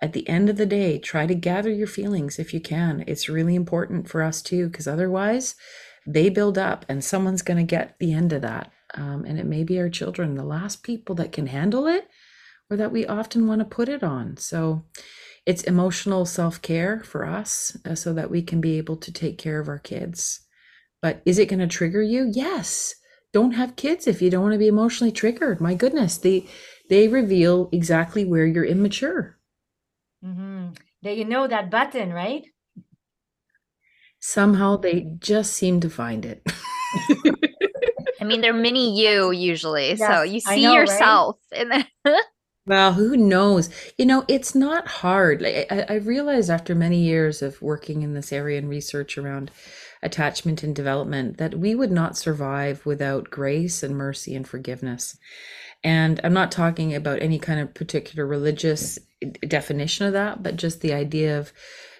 at 0.00 0.12
the 0.12 0.28
end 0.28 0.50
of 0.50 0.56
the 0.56 0.66
day, 0.66 0.98
try 0.98 1.26
to 1.26 1.34
gather 1.34 1.70
your 1.70 1.86
feelings 1.86 2.38
if 2.38 2.52
you 2.52 2.60
can. 2.60 3.04
It's 3.06 3.28
really 3.28 3.54
important 3.54 4.08
for 4.08 4.22
us 4.22 4.42
too, 4.42 4.68
because 4.68 4.86
otherwise 4.86 5.54
they 6.06 6.28
build 6.28 6.58
up 6.58 6.84
and 6.88 7.02
someone's 7.02 7.42
going 7.42 7.56
to 7.56 7.70
get 7.70 7.98
the 7.98 8.12
end 8.12 8.32
of 8.32 8.42
that. 8.42 8.70
Um, 8.94 9.24
and 9.24 9.38
it 9.38 9.46
may 9.46 9.64
be 9.64 9.78
our 9.80 9.88
children, 9.88 10.34
the 10.34 10.44
last 10.44 10.82
people 10.82 11.14
that 11.16 11.32
can 11.32 11.46
handle 11.46 11.86
it 11.86 12.08
or 12.70 12.76
that 12.76 12.92
we 12.92 13.06
often 13.06 13.46
want 13.46 13.60
to 13.60 13.64
put 13.64 13.88
it 13.88 14.02
on. 14.02 14.36
So 14.36 14.84
it's 15.44 15.62
emotional 15.62 16.26
self 16.26 16.60
care 16.62 17.00
for 17.00 17.24
us 17.24 17.76
uh, 17.84 17.94
so 17.94 18.12
that 18.14 18.30
we 18.30 18.42
can 18.42 18.60
be 18.60 18.78
able 18.78 18.96
to 18.96 19.12
take 19.12 19.38
care 19.38 19.60
of 19.60 19.68
our 19.68 19.78
kids. 19.78 20.40
But 21.02 21.22
is 21.24 21.38
it 21.38 21.46
going 21.48 21.60
to 21.60 21.66
trigger 21.66 22.02
you? 22.02 22.30
Yes. 22.32 22.94
Don't 23.32 23.52
have 23.52 23.76
kids 23.76 24.06
if 24.06 24.22
you 24.22 24.30
don't 24.30 24.42
want 24.42 24.54
to 24.54 24.58
be 24.58 24.66
emotionally 24.68 25.12
triggered. 25.12 25.60
My 25.60 25.74
goodness, 25.74 26.16
they 26.18 26.46
they 26.88 27.08
reveal 27.08 27.68
exactly 27.72 28.24
where 28.24 28.46
you're 28.46 28.64
immature 28.64 29.36
Mm-hmm. 30.24 30.70
you 31.08 31.24
know 31.24 31.46
that 31.46 31.70
button, 31.70 32.12
right? 32.12 32.44
Somehow 34.18 34.76
they 34.76 35.06
just 35.18 35.52
seem 35.52 35.80
to 35.80 35.90
find 35.90 36.24
it. 36.24 36.42
I 38.20 38.24
mean, 38.24 38.40
they're 38.40 38.52
mini 38.52 38.98
you 39.00 39.30
usually, 39.30 39.90
Yes, 39.90 39.98
so 39.98 40.22
you 40.22 40.40
see 40.40 40.62
know, 40.62 40.72
right? 40.72 40.80
yourself 40.80 41.36
in 41.52 41.68
the 41.68 41.84
well, 42.66 42.92
who 42.94 43.16
knows? 43.16 43.70
You 43.96 44.06
know, 44.06 44.24
it's 44.28 44.54
not 44.54 44.88
hard. 44.88 45.40
Like, 45.40 45.66
I, 45.70 45.86
I 45.88 45.94
realized 45.94 46.50
after 46.50 46.74
many 46.74 46.98
years 46.98 47.42
of 47.42 47.62
working 47.62 48.02
in 48.02 48.14
this 48.14 48.32
area 48.32 48.58
and 48.58 48.68
research 48.68 49.16
around 49.16 49.50
attachment 50.02 50.62
and 50.62 50.74
development 50.74 51.38
that 51.38 51.58
we 51.58 51.74
would 51.74 51.92
not 51.92 52.16
survive 52.16 52.84
without 52.84 53.30
grace 53.30 53.82
and 53.82 53.96
mercy 53.96 54.34
and 54.34 54.46
forgiveness. 54.46 55.16
And 55.84 56.20
I'm 56.24 56.32
not 56.32 56.50
talking 56.50 56.94
about 56.94 57.22
any 57.22 57.38
kind 57.38 57.60
of 57.60 57.74
particular 57.74 58.26
religious 58.26 58.98
definition 59.46 60.06
of 60.06 60.12
that, 60.14 60.42
but 60.42 60.56
just 60.56 60.80
the 60.80 60.92
idea 60.92 61.38
of 61.38 61.52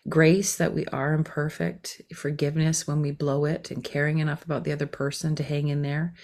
grace 0.08 0.56
that 0.56 0.74
we 0.74 0.84
are 0.86 1.14
imperfect, 1.14 2.02
forgiveness 2.14 2.86
when 2.86 3.00
we 3.00 3.10
blow 3.10 3.44
it, 3.44 3.70
and 3.70 3.84
caring 3.84 4.18
enough 4.18 4.44
about 4.44 4.64
the 4.64 4.72
other 4.72 4.86
person 4.86 5.34
to 5.36 5.42
hang 5.42 5.68
in 5.68 5.82
there, 5.82 6.14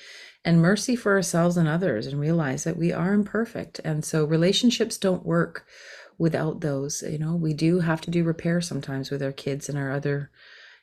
and 0.44 0.60
mercy 0.60 0.96
for 0.96 1.12
ourselves 1.12 1.56
and 1.56 1.68
others, 1.68 2.06
and 2.06 2.20
realize 2.20 2.64
that 2.64 2.76
we 2.76 2.92
are 2.92 3.12
imperfect. 3.12 3.80
And 3.84 4.04
so 4.04 4.24
relationships 4.24 4.98
don't 4.98 5.24
work 5.24 5.66
without 6.18 6.60
those. 6.60 7.02
You 7.02 7.18
know, 7.18 7.34
we 7.34 7.54
do 7.54 7.80
have 7.80 8.00
to 8.02 8.10
do 8.10 8.24
repair 8.24 8.60
sometimes 8.60 9.10
with 9.10 9.22
our 9.22 9.32
kids 9.32 9.68
and 9.68 9.78
our 9.78 9.92
other 9.92 10.30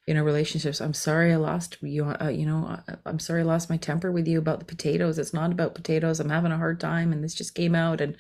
you 0.10 0.16
know 0.16 0.24
relationships 0.24 0.82
i'm 0.82 0.94
sorry 0.94 1.32
i 1.32 1.36
lost 1.36 1.78
you 1.82 2.04
uh, 2.04 2.30
you 2.30 2.44
know 2.44 2.80
i'm 3.06 3.20
sorry 3.20 3.42
i 3.42 3.44
lost 3.44 3.70
my 3.70 3.78
temper 3.78 4.12
with 4.12 4.28
you 4.28 4.40
about 4.40 4.58
the 4.58 4.66
potatoes 4.66 5.20
it's 5.20 5.36
not 5.36 5.52
about 5.52 5.76
potatoes 5.76 6.20
i'm 6.20 6.30
having 6.32 6.52
a 6.52 6.58
hard 6.58 6.80
time 6.80 7.14
and 7.14 7.24
this 7.24 7.36
just 7.36 7.54
came 7.54 7.76
out 7.76 8.02
and 8.02 8.18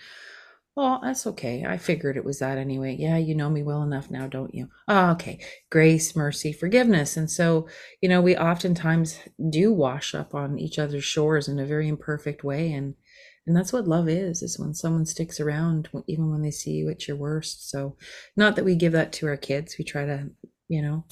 well, 0.75 1.01
that's 1.03 1.27
okay. 1.27 1.65
I 1.67 1.77
figured 1.77 2.15
it 2.15 2.23
was 2.23 2.39
that 2.39 2.57
anyway. 2.57 2.95
Yeah, 2.97 3.17
you 3.17 3.35
know 3.35 3.49
me 3.49 3.63
well 3.63 3.83
enough 3.83 4.09
now, 4.09 4.27
don't 4.27 4.53
you? 4.55 4.69
Oh, 4.87 5.11
okay. 5.11 5.39
Grace, 5.69 6.15
mercy, 6.15 6.53
forgiveness. 6.53 7.17
And 7.17 7.29
so, 7.29 7.67
you 8.01 8.07
know, 8.07 8.21
we 8.21 8.37
oftentimes 8.37 9.19
do 9.49 9.73
wash 9.73 10.15
up 10.15 10.33
on 10.33 10.57
each 10.57 10.79
other's 10.79 11.03
shores 11.03 11.49
in 11.49 11.59
a 11.59 11.65
very 11.65 11.87
imperfect 11.87 12.43
way. 12.43 12.71
And 12.71 12.95
and 13.47 13.57
that's 13.57 13.73
what 13.73 13.87
love 13.87 14.07
is, 14.07 14.43
is 14.43 14.59
when 14.59 14.75
someone 14.75 15.07
sticks 15.07 15.39
around 15.39 15.89
even 16.07 16.29
when 16.29 16.43
they 16.43 16.51
see 16.51 16.71
you 16.71 16.89
at 16.89 17.07
your 17.07 17.17
worst. 17.17 17.69
So 17.71 17.97
not 18.37 18.55
that 18.55 18.65
we 18.65 18.75
give 18.75 18.91
that 18.91 19.11
to 19.13 19.27
our 19.27 19.37
kids. 19.37 19.75
We 19.79 19.83
try 19.85 20.05
to, 20.05 20.29
you 20.67 20.83
know, 20.83 21.05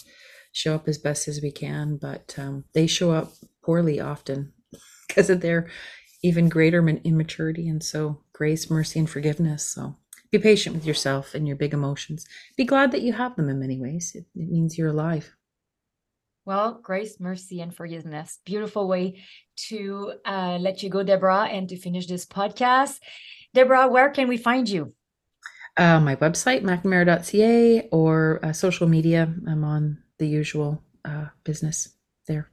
show 0.52 0.76
up 0.76 0.88
as 0.88 1.00
best 1.00 1.28
as 1.28 1.42
we 1.42 1.52
can, 1.52 1.98
but 1.98 2.36
um, 2.38 2.66
they 2.74 2.86
show 2.86 3.12
up 3.12 3.34
poorly 3.64 4.00
often 4.00 4.54
because 5.08 5.32
of 5.32 5.42
their 5.42 5.68
even 6.24 6.48
greater 6.50 6.88
immaturity. 6.88 7.68
And 7.68 7.84
so 7.84 8.22
grace, 8.38 8.70
mercy, 8.70 9.00
and 9.00 9.10
forgiveness. 9.10 9.66
So 9.66 9.96
be 10.32 10.38
patient 10.38 10.76
with 10.76 10.86
yourself 10.86 11.34
and 11.34 11.48
your 11.48 11.56
big 11.56 11.74
emotions. 11.74 12.26
Be 12.56 12.66
glad 12.66 12.92
that 12.92 13.02
you 13.02 13.14
have 13.14 13.36
them 13.36 13.50
in 13.50 13.60
many 13.60 13.80
ways. 13.80 14.12
It, 14.14 14.26
it 14.36 14.50
means 14.52 14.78
you're 14.78 14.90
alive. 14.90 15.36
Well, 16.46 16.80
grace, 16.82 17.20
mercy, 17.20 17.60
and 17.62 17.76
forgiveness. 17.76 18.40
Beautiful 18.46 18.88
way 18.88 19.24
to 19.68 20.14
uh, 20.24 20.58
let 20.62 20.84
you 20.84 20.90
go, 20.90 21.04
Deborah, 21.04 21.50
and 21.52 21.68
to 21.70 21.78
finish 21.78 22.06
this 22.06 22.26
podcast. 22.26 23.00
Deborah, 23.54 23.88
where 23.88 24.12
can 24.12 24.28
we 24.28 24.38
find 24.38 24.70
you? 24.70 24.94
Uh, 25.76 26.00
my 26.00 26.16
website, 26.16 26.62
macnamara.ca, 26.62 27.90
or 27.92 28.40
uh, 28.44 28.54
social 28.54 28.88
media. 28.88 29.34
I'm 29.48 29.64
on 29.64 29.98
the 30.20 30.28
usual 30.28 30.84
uh, 31.04 31.26
business 31.44 31.90
there. 32.28 32.50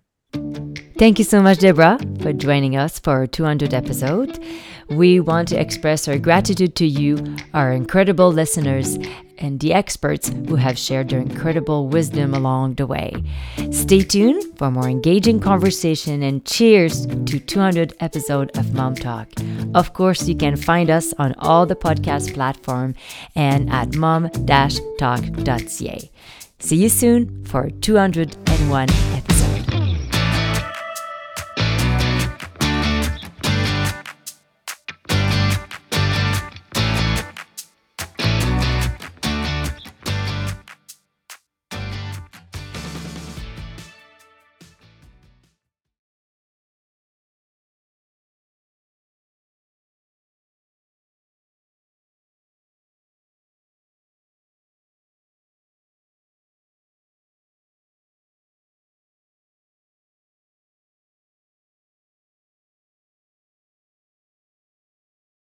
Thank 0.97 1.19
you 1.19 1.25
so 1.25 1.43
much, 1.43 1.59
Deborah, 1.59 1.99
for 2.21 2.33
joining 2.33 2.77
us 2.77 2.99
for 2.99 3.13
our 3.13 3.27
200 3.27 3.75
episode. 3.75 4.43
We 4.91 5.21
want 5.21 5.49
to 5.49 5.61
express 5.61 6.09
our 6.09 6.19
gratitude 6.19 6.75
to 6.77 6.87
you, 6.87 7.37
our 7.53 7.73
incredible 7.73 8.31
listeners, 8.33 8.99
and 9.39 9.59
the 9.61 9.73
experts 9.73 10.29
who 10.29 10.57
have 10.57 10.79
shared 10.79 11.09
their 11.09 11.21
incredible 11.21 11.89
wisdom 11.89 12.35
along 12.35 12.75
the 12.75 12.87
way. 12.87 13.13
Stay 13.71 14.03
tuned 14.03 14.45
for 14.57 14.71
more 14.71 14.89
engaging 14.89 15.41
conversation 15.41 16.23
and 16.23 16.45
cheers 16.45 17.07
to 17.07 17.39
200 17.41 17.95
episode 18.01 18.57
of 18.57 18.75
Mom 18.75 18.95
Talk. 18.95 19.29
Of 19.75 19.93
course, 19.93 20.29
you 20.29 20.37
can 20.37 20.57
find 20.57 20.91
us 20.91 21.13
on 21.19 21.35
all 21.39 21.67
the 21.67 21.77
podcast 21.77 22.35
platform 22.35 22.95
and 23.35 23.71
at 23.71 23.97
mom-talk.ca. 23.97 24.39
See 26.61 26.77
you 26.77 26.89
soon 26.89 27.45
for 27.45 27.71
201 27.71 28.89